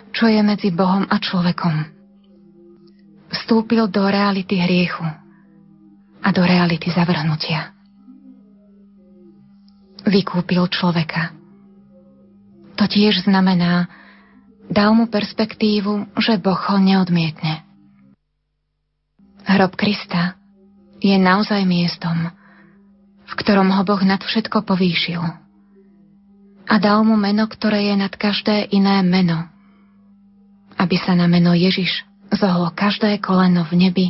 čo 0.08 0.24
je 0.24 0.40
medzi 0.40 0.72
Bohom 0.72 1.04
a 1.04 1.20
človekom. 1.20 1.84
Vstúpil 3.28 3.92
do 3.92 4.08
reality 4.08 4.56
hriechu 4.56 5.04
a 6.24 6.28
do 6.32 6.40
reality 6.40 6.88
zavrhnutia 6.88 7.76
vykúpil 10.08 10.64
človeka. 10.72 11.36
To 12.80 12.88
tiež 12.88 13.28
znamená, 13.28 13.84
dal 14.72 14.96
mu 14.96 15.12
perspektívu, 15.12 16.08
že 16.16 16.40
Boh 16.40 16.56
ho 16.56 16.80
neodmietne. 16.80 17.68
Hrob 19.44 19.76
Krista 19.76 20.40
je 21.04 21.20
naozaj 21.20 21.68
miestom, 21.68 22.32
v 23.24 23.32
ktorom 23.40 23.72
ho 23.72 23.82
Boh 23.82 24.02
nad 24.04 24.20
všetko 24.20 24.64
povýšil. 24.64 25.20
A 26.64 26.74
dal 26.80 27.04
mu 27.04 27.16
meno, 27.16 27.44
ktoré 27.44 27.92
je 27.92 27.96
nad 27.96 28.12
každé 28.12 28.72
iné 28.72 29.04
meno, 29.04 29.48
aby 30.80 30.96
sa 30.96 31.12
na 31.12 31.28
meno 31.28 31.52
Ježiš 31.52 32.04
zohlo 32.32 32.72
každé 32.72 33.20
koleno 33.20 33.68
v 33.68 33.88
nebi, 33.88 34.06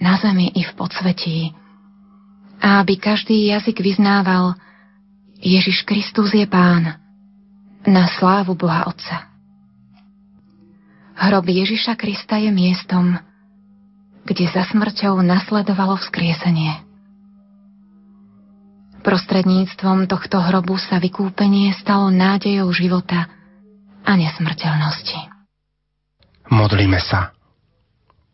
na 0.00 0.16
zemi 0.16 0.48
i 0.54 0.62
v 0.64 0.72
podsvetí. 0.74 1.52
A 2.60 2.80
aby 2.80 2.96
každý 2.96 3.52
jazyk 3.52 3.80
vyznával, 3.84 4.56
Ježiš 5.40 5.84
Kristus 5.84 6.32
je 6.32 6.44
Pán, 6.44 7.00
na 7.84 8.04
slávu 8.20 8.52
Boha 8.56 8.84
Otca. 8.88 9.28
Hrob 11.20 11.44
Ježiša 11.48 12.00
Krista 12.00 12.40
je 12.40 12.48
miestom, 12.48 13.16
kde 14.24 14.44
za 14.48 14.64
smrťou 14.68 15.20
nasledovalo 15.20 16.00
vzkriesenie. 16.00 16.89
Prostredníctvom 19.00 20.06
tohto 20.06 20.38
hrobu 20.40 20.76
sa 20.76 21.00
vykúpenie 21.00 21.72
stalo 21.76 22.12
nádejou 22.12 22.68
života 22.72 23.28
a 24.04 24.12
nesmrteľnosti. 24.16 25.18
Modlíme 26.52 27.00
sa. 27.00 27.32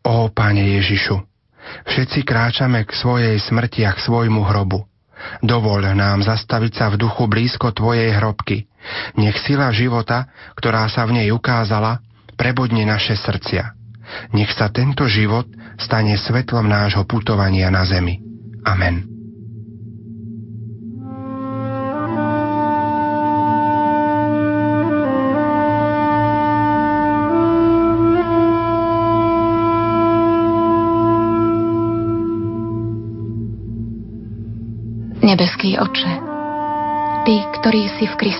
Ó 0.07 0.31
Páne 0.31 0.79
Ježišu, 0.79 1.27
Všetci 1.87 2.23
kráčame 2.23 2.83
k 2.87 2.91
svojej 2.95 3.35
smrti 3.39 3.83
a 3.83 3.91
k 3.95 4.03
svojmu 4.03 4.43
hrobu. 4.47 4.87
Dovol 5.41 5.83
nám 5.97 6.21
zastaviť 6.23 6.73
sa 6.77 6.85
v 6.93 7.01
duchu 7.01 7.25
blízko 7.25 7.73
Tvojej 7.73 8.13
hrobky. 8.15 8.69
Nech 9.17 9.35
sila 9.43 9.73
života, 9.73 10.29
ktorá 10.55 10.85
sa 10.87 11.03
v 11.09 11.19
nej 11.23 11.27
ukázala, 11.33 11.99
prebodne 12.37 12.85
naše 12.85 13.17
srdcia. 13.17 13.73
Nech 14.31 14.53
sa 14.55 14.71
tento 14.71 15.03
život 15.09 15.49
stane 15.75 16.15
svetlom 16.15 16.69
nášho 16.69 17.03
putovania 17.03 17.67
na 17.67 17.83
zemi. 17.83 18.23
Amen. 18.63 19.16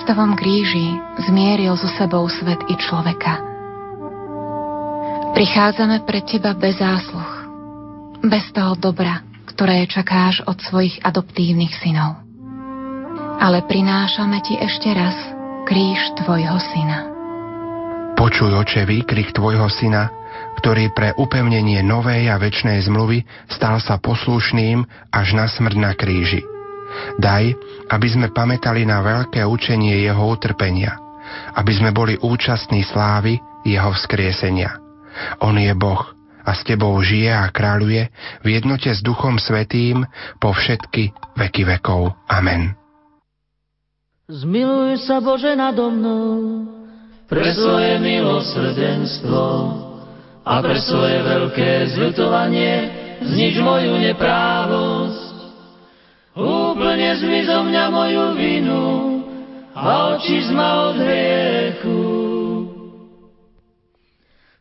Kristovom 0.08 0.40
kríži 0.40 0.96
zmieril 1.20 1.76
so 1.76 1.84
sebou 1.84 2.24
svet 2.32 2.56
i 2.72 2.80
človeka. 2.80 3.44
Prichádzame 5.36 6.00
pred 6.08 6.24
Teba 6.24 6.56
bez 6.56 6.80
zásluh, 6.80 7.28
bez 8.24 8.48
toho 8.56 8.72
dobra, 8.80 9.20
ktoré 9.52 9.84
čakáš 9.84 10.40
od 10.48 10.64
svojich 10.64 10.96
adoptívnych 11.04 11.76
synov. 11.84 12.24
Ale 13.36 13.60
prinášame 13.68 14.40
Ti 14.40 14.56
ešte 14.64 14.96
raz 14.96 15.12
kríž 15.68 16.00
Tvojho 16.24 16.56
syna. 16.56 17.04
Počuj, 18.16 18.48
oče, 18.64 18.88
výkrik 18.88 19.36
Tvojho 19.36 19.68
syna, 19.68 20.08
ktorý 20.56 20.88
pre 20.96 21.12
upevnenie 21.20 21.84
novej 21.84 22.32
a 22.32 22.40
väčšnej 22.40 22.80
zmluvy 22.88 23.28
stal 23.52 23.76
sa 23.76 24.00
poslušným 24.00 24.88
až 25.12 25.36
na 25.36 25.44
smrť 25.52 25.76
na 25.76 25.92
kríži 25.92 26.57
Daj, 27.18 27.44
aby 27.90 28.08
sme 28.08 28.32
pamätali 28.32 28.84
na 28.88 29.02
veľké 29.04 29.44
učenie 29.44 30.06
jeho 30.06 30.24
utrpenia, 30.28 30.96
aby 31.56 31.72
sme 31.74 31.90
boli 31.92 32.16
účastní 32.20 32.84
slávy 32.86 33.40
jeho 33.66 33.90
vzkriesenia. 33.92 34.78
On 35.42 35.56
je 35.56 35.72
Boh 35.74 36.14
a 36.48 36.50
s 36.56 36.64
tebou 36.64 36.96
žije 37.04 37.28
a 37.28 37.52
kráľuje 37.52 38.08
v 38.40 38.46
jednote 38.56 38.88
s 38.88 39.04
Duchom 39.04 39.36
Svetým 39.36 40.08
po 40.40 40.56
všetky 40.56 41.12
veky 41.36 41.62
vekov. 41.68 42.16
Amen. 42.30 42.72
Zmiluj 44.28 45.08
sa 45.08 45.24
Bože 45.24 45.56
nado 45.56 45.88
mnou 45.88 46.64
pre 47.28 47.52
svoje 47.52 48.00
milosrdenstvo 48.00 49.44
a 50.48 50.54
pre 50.64 50.80
svoje 50.80 51.20
veľké 51.20 51.92
zľutovanie 51.92 52.72
znič 53.20 53.60
moju 53.60 54.00
neprávosť 54.00 55.27
Úplne 56.38 57.18
zmizo 57.18 57.66
mňa 57.66 57.84
moju 57.90 58.26
vinu 58.38 58.86
a 59.74 60.14
oči 60.14 60.46
zma 60.46 60.70
od 60.86 60.96
hriechu. 61.02 62.02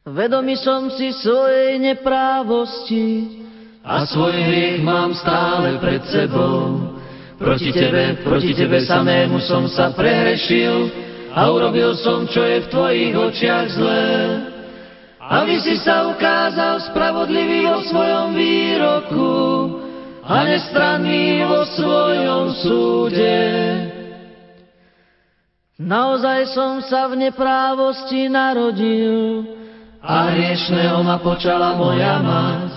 Vedomý 0.07 0.57
som 0.57 0.89
si 0.89 1.13
svojej 1.21 1.78
neprávosti 1.78 3.38
a 3.86 4.09
svoj 4.09 4.34
hriech 4.34 4.82
mám 4.82 5.13
stále 5.13 5.78
pred 5.78 6.01
sebou. 6.09 6.95
Proti 7.38 7.69
tebe, 7.69 8.25
proti 8.25 8.57
tebe 8.57 8.82
samému 8.82 9.38
som 9.45 9.69
sa 9.69 9.93
prehrešil 9.93 10.89
a 11.30 11.45
urobil 11.53 11.93
som, 12.01 12.25
čo 12.25 12.41
je 12.41 12.65
v 12.65 12.71
tvojich 12.73 13.13
očiach 13.13 13.67
zlé. 13.78 14.09
Aby 15.21 15.61
si 15.61 15.78
sa 15.78 16.09
ukázal 16.09 16.89
spravodlivý 16.89 17.69
o 17.69 17.86
svojom 17.86 18.34
výroku, 18.34 19.36
a 20.28 20.43
nestranný 20.43 21.47
vo 21.47 21.63
svojom 21.71 22.45
súde. 22.59 23.39
Naozaj 25.80 26.51
som 26.51 26.84
sa 26.84 27.07
v 27.07 27.15
neprávosti 27.15 28.28
narodil 28.28 29.47
a 30.03 30.36
hriešného 30.36 30.99
ma 30.99 31.15
počala 31.23 31.80
moja 31.80 32.19
mať. 32.19 32.71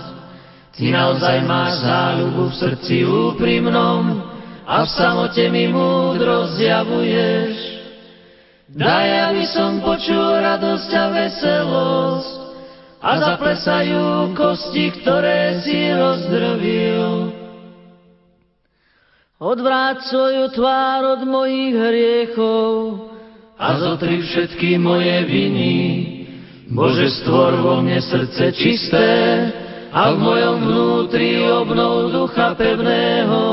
Ty 0.71 0.85
naozaj 0.95 1.37
máš 1.43 1.83
záľubu 1.83 2.43
v 2.47 2.55
srdci 2.55 2.95
úprimnom 3.03 4.23
a 4.63 4.87
v 4.87 4.89
samote 4.95 5.43
mi 5.51 5.67
múdro 5.67 6.55
zjavuješ. 6.55 7.83
Daj, 8.71 9.07
aby 9.27 9.43
som 9.51 9.83
počul 9.83 10.39
radosť 10.39 10.91
a 10.95 11.05
veselosť 11.11 12.31
a 13.01 13.11
zaplesajú 13.19 14.31
kosti, 14.31 14.95
ktoré 15.03 15.59
si 15.59 15.91
rozdrvil. 15.91 17.40
Odvráť 19.41 20.05
svoju 20.05 20.53
tvár 20.53 21.17
od 21.17 21.21
mojich 21.25 21.73
hriechov 21.73 22.69
a 23.57 23.73
zotri 23.81 24.21
všetky 24.21 24.77
moje 24.77 25.17
viny. 25.25 25.73
Bože, 26.69 27.09
stvor 27.09 27.57
vo 27.57 27.81
mne 27.81 27.97
srdce 28.05 28.53
čisté 28.53 29.09
a 29.89 30.13
v 30.13 30.17
mojom 30.21 30.57
vnútri 30.61 31.41
obnov 31.41 32.13
ducha 32.13 32.53
pevného. 32.53 33.45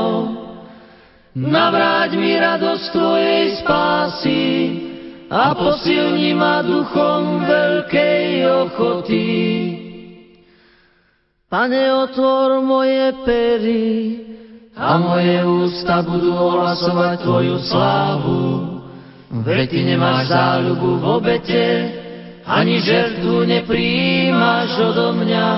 Navráť 1.33 2.13
mi 2.21 2.37
radosť 2.37 2.85
Tvojej 2.93 3.45
spásy 3.65 4.45
a 5.25 5.57
posilni 5.57 6.37
ma 6.37 6.61
duchom 6.61 7.49
veľkej 7.49 8.25
ochoty. 8.45 9.29
Pane, 11.49 11.81
otvor 11.97 12.61
moje 12.61 13.09
pery, 13.25 13.89
a 14.79 14.95
moje 14.95 15.43
ústa 15.43 15.99
budú 15.99 16.31
ohlasovať 16.31 17.19
Tvoju 17.27 17.59
slávu. 17.67 18.43
Veď 19.43 19.75
Ty 19.75 19.79
nemáš 19.83 20.31
záľubu 20.31 21.03
v 21.03 21.03
obete, 21.19 21.65
ani 22.47 22.79
žertvu 22.79 23.43
nepríjimaš 23.43 24.79
odo 24.79 25.11
mňa. 25.19 25.49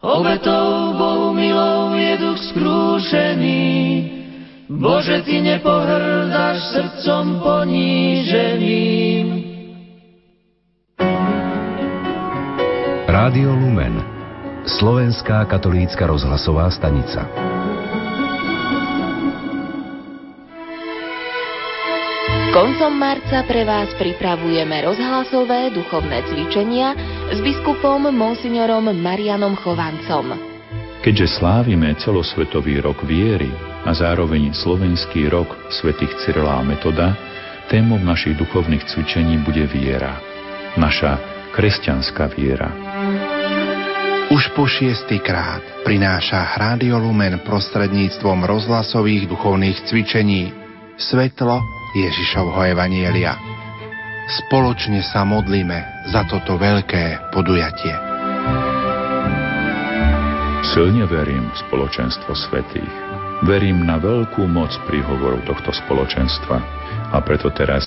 Obetou 0.00 0.96
Bohu 0.96 1.36
milou 1.36 1.92
je 1.98 2.14
duch 2.16 2.40
skrúšený, 2.54 3.68
Bože, 4.70 5.26
Ty 5.26 5.36
nepohrdáš 5.42 6.62
srdcom 6.72 7.42
poníženým. 7.42 9.26
Rádio 13.10 13.52
Lumen 13.52 13.98
Slovenská 14.64 15.44
katolícka 15.50 16.06
rozhlasová 16.06 16.70
stanica. 16.70 17.26
Koncom 22.50 22.98
marca 22.98 23.46
pre 23.46 23.62
vás 23.62 23.94
pripravujeme 23.94 24.82
rozhlasové 24.82 25.70
duchovné 25.70 26.26
cvičenia 26.26 26.98
s 27.30 27.38
biskupom 27.38 28.10
monsignorom 28.10 28.90
Marianom 28.90 29.54
Chovancom. 29.54 30.34
Keďže 30.98 31.38
slávime 31.38 31.94
celosvetový 32.02 32.82
rok 32.82 33.06
viery 33.06 33.54
a 33.86 33.94
zároveň 33.94 34.50
slovenský 34.50 35.30
rok 35.30 35.70
svätých 35.70 36.10
Cyrila 36.26 36.58
a 36.58 36.66
Metoda, 36.66 37.14
témou 37.70 38.02
našich 38.02 38.34
duchovných 38.34 38.82
cvičení 38.82 39.38
bude 39.46 39.70
viera. 39.70 40.18
Naša 40.74 41.22
kresťanská 41.54 42.34
viera. 42.34 42.74
Už 44.34 44.50
po 44.58 44.66
šiestýkrát 44.66 45.86
prináša 45.86 46.58
Rádio 46.58 46.98
Lumen 46.98 47.46
prostredníctvom 47.46 48.42
rozhlasových 48.42 49.30
duchovných 49.30 49.86
cvičení 49.86 50.50
svetlo 50.98 51.79
Ježišovho 51.94 52.74
Evanielia. 52.74 53.38
Spoločne 54.26 55.06
sa 55.06 55.22
modlíme 55.22 56.06
za 56.10 56.26
toto 56.26 56.58
veľké 56.58 57.30
podujatie. 57.30 57.94
Silne 60.74 61.06
verím 61.06 61.46
v 61.50 61.60
spoločenstvo 61.70 62.34
svetých. 62.34 62.94
Verím 63.46 63.86
na 63.86 64.02
veľkú 64.02 64.50
moc 64.50 64.74
príhovorov 64.90 65.46
tohto 65.46 65.70
spoločenstva 65.70 66.56
a 67.14 67.16
preto 67.22 67.54
teraz 67.54 67.78